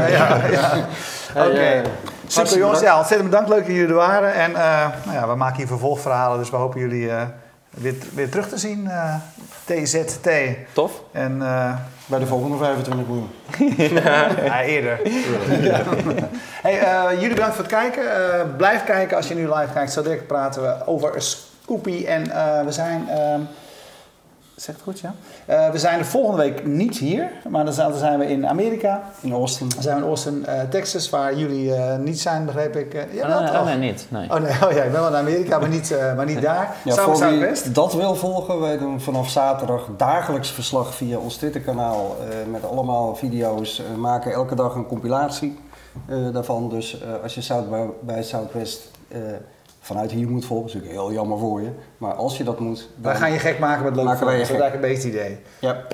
[1.36, 1.46] Oké.
[1.46, 1.82] Okay.
[2.26, 3.50] Super jongens, ja, ontzettend bedankt.
[3.50, 4.34] Leuk dat jullie er waren.
[4.34, 7.22] En uh, nou ja, we maken hier vervolgverhalen, dus we hopen jullie uh,
[7.70, 8.84] weer, weer terug te zien.
[8.84, 9.14] Uh,
[9.64, 10.28] TZT.
[10.72, 11.02] Tof.
[11.12, 11.38] En,
[12.06, 13.30] Bij de volgende 25 miljoen.
[14.44, 15.00] ja, eerder.
[15.62, 15.82] ja.
[16.62, 18.02] hey, jullie bedankt voor het kijken.
[18.56, 19.92] blijf kijken als je nu live kijkt.
[19.92, 21.14] Zo direct praten we over
[21.68, 22.04] Scoopy.
[22.04, 22.24] En
[22.64, 23.08] we zijn...
[23.08, 23.40] Ehm,
[24.58, 25.14] Zeg het goed, ja.
[25.48, 29.02] Uh, we zijn de volgende week niet hier, maar dan zijn we in Amerika.
[29.20, 29.68] In Austin.
[29.68, 32.92] Dan zijn we in Austin, uh, Texas, waar jullie niet zijn, begreep ik.
[33.12, 34.06] ja, oh, nee, oh, nee, niet.
[34.08, 34.30] Nee.
[34.30, 34.52] Oh, nee.
[34.64, 36.76] oh ja, ik ben wel in Amerika, maar niet, maar niet daar.
[36.84, 42.16] Ja, voor wie dat wil volgen, wij doen vanaf zaterdag dagelijks verslag via ons Twitterkanaal
[42.50, 43.82] met allemaal video's.
[43.92, 45.58] We maken elke dag een compilatie
[46.32, 46.68] daarvan.
[46.68, 48.90] Dus als je South bij, bij Southwest
[49.88, 50.66] vanuit hier moet volgen.
[50.66, 51.70] Dat is natuurlijk heel jammer voor je.
[51.98, 52.88] Maar als je dat moet...
[52.96, 55.38] Dan gaan je gek maken met leuk maken Dat is eigenlijk een beetje idee.
[55.58, 55.84] Ja.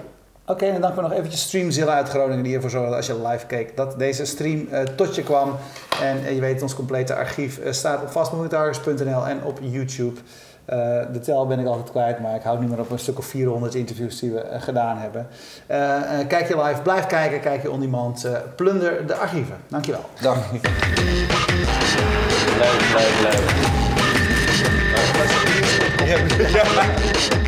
[0.46, 3.26] Oké, en dan danken we nog eventjes Streamzilla uit Groningen die ervoor zorgde als je
[3.26, 5.56] live keek dat deze stream uh, tot je kwam.
[6.02, 10.20] En uh, je weet, ons complete archief uh, staat op vastmovingtargets.nl en op YouTube.
[11.12, 13.26] de tel ben ik altijd kwijt, maar ik houd nu maar op een stuk of
[13.26, 15.26] 400 interviews die we gedaan hebben.
[16.28, 19.56] kijk je live, blijf kijken, kijk je on demand, plunder de archieven.
[19.68, 20.04] Dankjewel.
[20.20, 20.52] Dag.
[22.58, 23.83] leuk, leuk, leuk.
[26.06, 27.43] Ja.